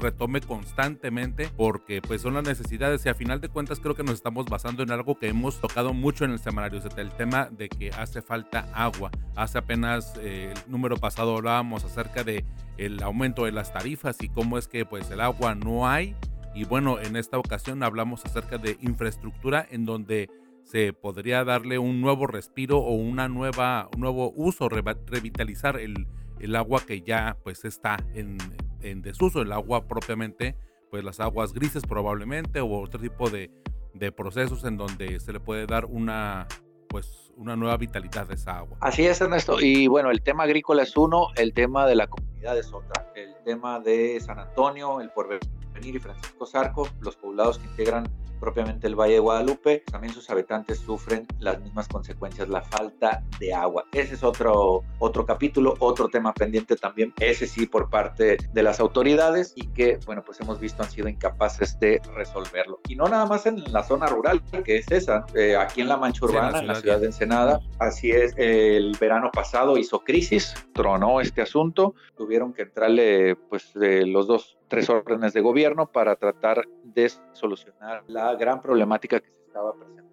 retome 0.00 0.40
constantemente 0.40 1.48
porque 1.56 2.02
pues 2.02 2.22
son 2.22 2.34
las 2.34 2.42
necesidades 2.42 3.06
y 3.06 3.08
a 3.08 3.14
final 3.14 3.40
de 3.40 3.50
cuentas 3.50 3.78
creo 3.78 3.94
que 3.94 4.02
nos 4.02 4.14
estamos 4.14 4.46
basando 4.46 4.82
en 4.82 4.90
algo 4.90 5.16
que 5.16 5.28
hemos 5.28 5.60
tocado 5.60 5.94
mucho 5.94 6.24
en 6.24 6.32
el 6.32 6.40
semanario, 6.40 6.80
el 6.96 7.12
tema 7.12 7.50
de 7.52 7.68
que 7.68 7.90
hace 7.90 8.20
falta 8.20 8.66
agua. 8.74 9.12
Hace 9.36 9.58
apenas 9.58 10.12
eh, 10.20 10.52
el 10.52 10.72
número 10.72 10.96
pasado 10.96 11.36
hablábamos 11.36 11.84
acerca 11.84 12.24
de 12.24 12.44
el 12.78 13.00
aumento 13.04 13.44
de 13.44 13.52
las 13.52 13.72
tarifas 13.72 14.20
y 14.22 14.28
cómo 14.28 14.58
es 14.58 14.66
que 14.66 14.84
pues 14.84 15.08
el 15.12 15.20
agua 15.20 15.54
no 15.54 15.88
hay 15.88 16.16
y 16.56 16.64
bueno, 16.64 16.98
en 16.98 17.16
esta 17.16 17.38
ocasión 17.38 17.82
hablamos 17.82 18.24
acerca 18.24 18.56
de 18.56 18.78
infraestructura 18.80 19.66
en 19.70 19.84
donde 19.84 20.30
se 20.64 20.94
podría 20.94 21.44
darle 21.44 21.78
un 21.78 22.00
nuevo 22.00 22.26
respiro 22.26 22.78
o 22.78 22.94
una 22.94 23.28
nueva, 23.28 23.90
un 23.94 24.00
nuevo 24.00 24.32
uso, 24.34 24.70
revitalizar 24.70 25.78
el, 25.78 26.06
el 26.40 26.56
agua 26.56 26.80
que 26.80 27.02
ya 27.02 27.36
pues 27.44 27.66
está 27.66 27.98
en, 28.14 28.38
en, 28.80 29.02
desuso, 29.02 29.42
el 29.42 29.52
agua 29.52 29.86
propiamente, 29.86 30.56
pues 30.90 31.04
las 31.04 31.20
aguas 31.20 31.52
grises 31.52 31.82
probablemente 31.82 32.60
o 32.60 32.80
otro 32.80 32.98
tipo 33.00 33.28
de, 33.28 33.50
de 33.92 34.10
procesos 34.10 34.64
en 34.64 34.78
donde 34.78 35.20
se 35.20 35.34
le 35.34 35.40
puede 35.40 35.66
dar 35.66 35.84
una 35.84 36.48
pues 36.88 37.34
una 37.36 37.54
nueva 37.54 37.76
vitalidad 37.76 38.30
a 38.30 38.34
esa 38.34 38.58
agua. 38.58 38.78
Así 38.80 39.04
es, 39.04 39.20
Ernesto. 39.20 39.60
Y 39.60 39.88
bueno, 39.88 40.10
el 40.10 40.22
tema 40.22 40.44
agrícola 40.44 40.84
es 40.84 40.96
uno, 40.96 41.28
el 41.36 41.52
tema 41.52 41.86
de 41.86 41.96
la 41.96 42.06
comunidad 42.06 42.56
es 42.56 42.72
otra, 42.72 43.12
el 43.14 43.34
tema 43.44 43.78
de 43.78 44.18
San 44.20 44.38
Antonio, 44.38 45.02
el 45.02 45.10
porvenir 45.10 45.42
y 45.82 45.98
Francisco 45.98 46.46
Zarco, 46.46 46.88
los 47.00 47.16
poblados 47.16 47.58
que 47.58 47.66
integran 47.66 48.06
propiamente 48.40 48.86
el 48.86 48.94
Valle 48.94 49.14
de 49.14 49.18
Guadalupe, 49.20 49.82
también 49.90 50.12
sus 50.12 50.28
habitantes 50.30 50.78
sufren 50.78 51.26
las 51.38 51.60
mismas 51.60 51.88
consecuencias, 51.88 52.48
la 52.48 52.62
falta 52.62 53.22
de 53.38 53.54
agua. 53.54 53.84
Ese 53.92 54.14
es 54.14 54.22
otro, 54.22 54.82
otro 54.98 55.26
capítulo, 55.26 55.74
otro 55.78 56.08
tema 56.08 56.34
pendiente 56.34 56.76
también, 56.76 57.12
ese 57.18 57.46
sí 57.46 57.66
por 57.66 57.90
parte 57.90 58.36
de 58.52 58.62
las 58.62 58.80
autoridades 58.80 59.52
y 59.56 59.68
que, 59.68 59.98
bueno, 60.06 60.22
pues 60.24 60.40
hemos 60.40 60.60
visto 60.60 60.82
han 60.82 60.90
sido 60.90 61.08
incapaces 61.08 61.78
de 61.80 62.00
resolverlo. 62.14 62.80
Y 62.88 62.96
no 62.96 63.08
nada 63.08 63.26
más 63.26 63.46
en 63.46 63.72
la 63.72 63.82
zona 63.82 64.06
rural, 64.06 64.42
que 64.64 64.76
es 64.76 64.90
esa, 64.90 65.24
eh, 65.34 65.56
aquí 65.56 65.80
en 65.80 65.88
la 65.88 65.96
Mancha 65.96 66.24
Urbana, 66.24 66.58
en 66.58 66.66
la 66.66 66.74
ciudad 66.74 67.00
de 67.00 67.06
Ensenada, 67.06 67.60
así 67.78 68.10
es, 68.10 68.34
el 68.36 68.96
verano 69.00 69.30
pasado 69.32 69.78
hizo 69.78 70.00
crisis, 70.00 70.54
tronó 70.74 71.20
este 71.20 71.42
asunto, 71.42 71.94
tuvieron 72.16 72.52
que 72.52 72.62
entrarle 72.62 73.36
pues 73.48 73.72
los 73.74 74.26
dos 74.26 74.56
tres 74.68 74.88
órdenes 74.90 75.32
de 75.32 75.40
gobierno 75.40 75.86
para 75.86 76.16
tratar 76.16 76.64
de 76.84 77.10
solucionar 77.32 78.02
la 78.06 78.34
gran 78.34 78.60
problemática 78.60 79.20
que 79.20 79.26
se 79.26 79.46
estaba 79.46 79.72
presentando 79.74 80.06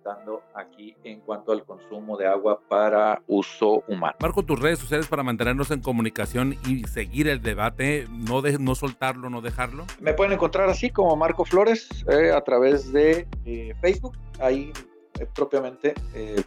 aquí 0.54 0.96
en 1.04 1.22
cuanto 1.22 1.52
al 1.52 1.64
consumo 1.64 2.18
de 2.18 2.28
agua 2.28 2.60
para 2.68 3.22
uso 3.28 3.84
humano. 3.88 4.16
Marco, 4.20 4.44
tus 4.44 4.60
redes 4.60 4.80
sociales 4.80 5.08
para 5.08 5.24
mantenernos 5.24 5.72
en 5.72 5.82
comunicación 5.82 6.56
y 6.68 6.84
seguir 6.86 7.28
el 7.28 7.42
debate, 7.42 8.08
no, 8.10 8.42
de, 8.42 8.60
no 8.60 8.76
soltarlo, 8.76 9.30
no 9.30 9.42
dejarlo. 9.42 9.86
Me 10.00 10.14
pueden 10.14 10.34
encontrar 10.34 10.70
así 10.70 10.90
como 10.90 11.16
Marco 11.16 11.46
Flores 11.46 11.90
eh, 12.10 12.32
a 12.32 12.42
través 12.42 12.92
de 12.92 13.28
eh, 13.46 13.74
Facebook. 13.82 14.18
Ahí 14.40 14.72
eh, 15.20 15.28
propiamente, 15.34 15.94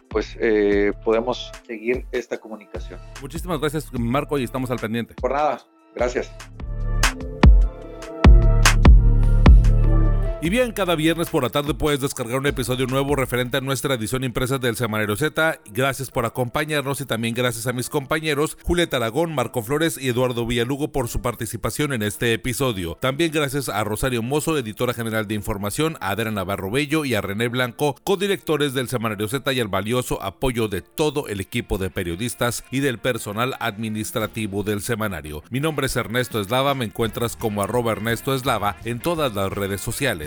pues 0.09 0.37
podemos 1.03 1.51
seguir 1.65 2.05
esta 2.11 2.37
comunicación. 2.37 2.99
Muchísimas 3.21 3.59
gracias, 3.59 3.91
Marco, 3.93 4.37
y 4.37 4.43
estamos 4.43 4.69
al 4.71 4.77
pendiente. 4.77 5.15
Por 5.15 5.31
nada, 5.31 5.61
gracias. 5.95 6.31
Y 10.39 10.51
bien, 10.51 10.71
cada 10.71 10.93
viernes 10.93 11.31
por 11.31 11.41
la 11.41 11.49
tarde 11.49 11.73
puedes 11.73 11.99
descargar 11.99 12.37
un 12.37 12.45
episodio 12.45 12.85
nuevo 12.85 13.15
referente 13.15 13.57
a 13.57 13.61
nuestra 13.61 13.95
edición 13.95 14.23
impresa 14.23 14.59
del 14.59 14.75
Semanario 14.75 15.15
Z. 15.15 15.59
Gracias 15.71 16.11
por 16.11 16.27
acompañarnos 16.27 17.01
y 17.01 17.05
también 17.05 17.33
gracias 17.33 17.65
a 17.65 17.73
mis 17.73 17.89
compañeros 17.89 18.55
Julieta 18.61 18.97
Aragón, 18.97 19.33
Marco 19.33 19.63
Flores 19.63 19.97
y 19.99 20.09
Eduardo 20.09 20.45
Villalugo 20.45 20.91
por 20.91 21.07
su 21.07 21.23
participación 21.23 21.91
en 21.91 22.03
este 22.03 22.33
episodio. 22.33 22.99
También 23.01 23.31
gracias 23.31 23.67
a 23.67 23.83
Rosario 23.83 24.21
Mozo, 24.21 24.55
editora 24.59 24.93
general 24.93 25.27
de 25.27 25.33
información, 25.33 25.97
a 26.01 26.11
Adriana 26.11 26.35
Navarro 26.35 26.69
Bello 26.69 27.03
y 27.03 27.15
a 27.15 27.21
René 27.21 27.47
Blanco, 27.47 27.95
codirectores 28.03 28.75
del 28.75 28.89
Semanario 28.89 29.27
Z 29.27 29.51
y 29.53 29.59
al 29.59 29.69
valioso 29.69 30.21
apoyo 30.21 30.67
de 30.67 30.83
todo 30.83 31.27
el 31.29 31.41
equipo 31.41 31.79
de 31.79 31.89
periodistas 31.89 32.63
y 32.69 32.81
del 32.81 32.99
personal 32.99 33.55
administrativo 33.59 34.61
del 34.61 34.81
semanario. 34.81 35.43
Mi 35.49 35.59
nombre 35.59 35.87
es 35.87 35.95
Ernesto 35.95 36.39
Eslava, 36.39 36.75
me 36.75 36.85
encuentras 36.85 37.35
como 37.35 37.63
arroba 37.63 37.93
Ernesto 37.93 38.35
Eslava 38.35 38.77
en 38.85 38.99
todas 38.99 39.33
las 39.33 39.51
redes 39.51 39.81
sociales. 39.81 40.26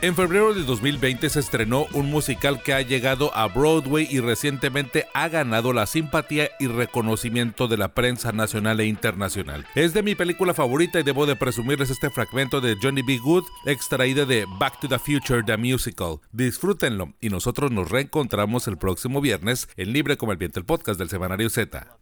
En 0.00 0.14
febrero 0.14 0.54
de 0.54 0.62
2020 0.62 1.28
se 1.28 1.40
estrenó 1.40 1.86
un 1.92 2.08
musical 2.08 2.62
que 2.62 2.72
ha 2.72 2.82
llegado 2.82 3.36
a 3.36 3.48
Broadway 3.48 4.06
y 4.08 4.20
recientemente 4.20 5.06
ha 5.12 5.28
ganado 5.28 5.72
la 5.72 5.86
simpatía 5.86 6.50
y 6.60 6.68
reconocimiento 6.68 7.66
de 7.66 7.78
la 7.78 7.94
prensa 7.94 8.30
nacional 8.30 8.78
e 8.78 8.86
internacional. 8.86 9.66
Es 9.74 9.94
de 9.94 10.04
mi 10.04 10.14
película 10.14 10.54
favorita 10.54 11.00
y 11.00 11.02
debo 11.02 11.26
de 11.26 11.34
presumirles 11.34 11.90
este 11.90 12.10
fragmento 12.10 12.60
de 12.60 12.76
Johnny 12.80 13.02
B. 13.02 13.18
Good 13.18 13.42
extraída 13.66 14.24
de 14.24 14.46
Back 14.60 14.78
to 14.78 14.88
the 14.88 15.00
Future 15.00 15.42
The 15.42 15.56
Musical. 15.56 16.20
Disfrútenlo 16.30 17.14
y 17.20 17.30
nosotros 17.30 17.72
nos 17.72 17.90
reencontramos 17.90 18.68
el 18.68 18.78
próximo 18.78 19.20
viernes 19.20 19.68
en 19.76 19.92
Libre 19.92 20.16
como 20.16 20.30
el 20.30 20.38
Viento, 20.38 20.60
el 20.60 20.64
podcast 20.64 21.00
del 21.00 21.10
Semanario 21.10 21.50
Z. 21.50 21.98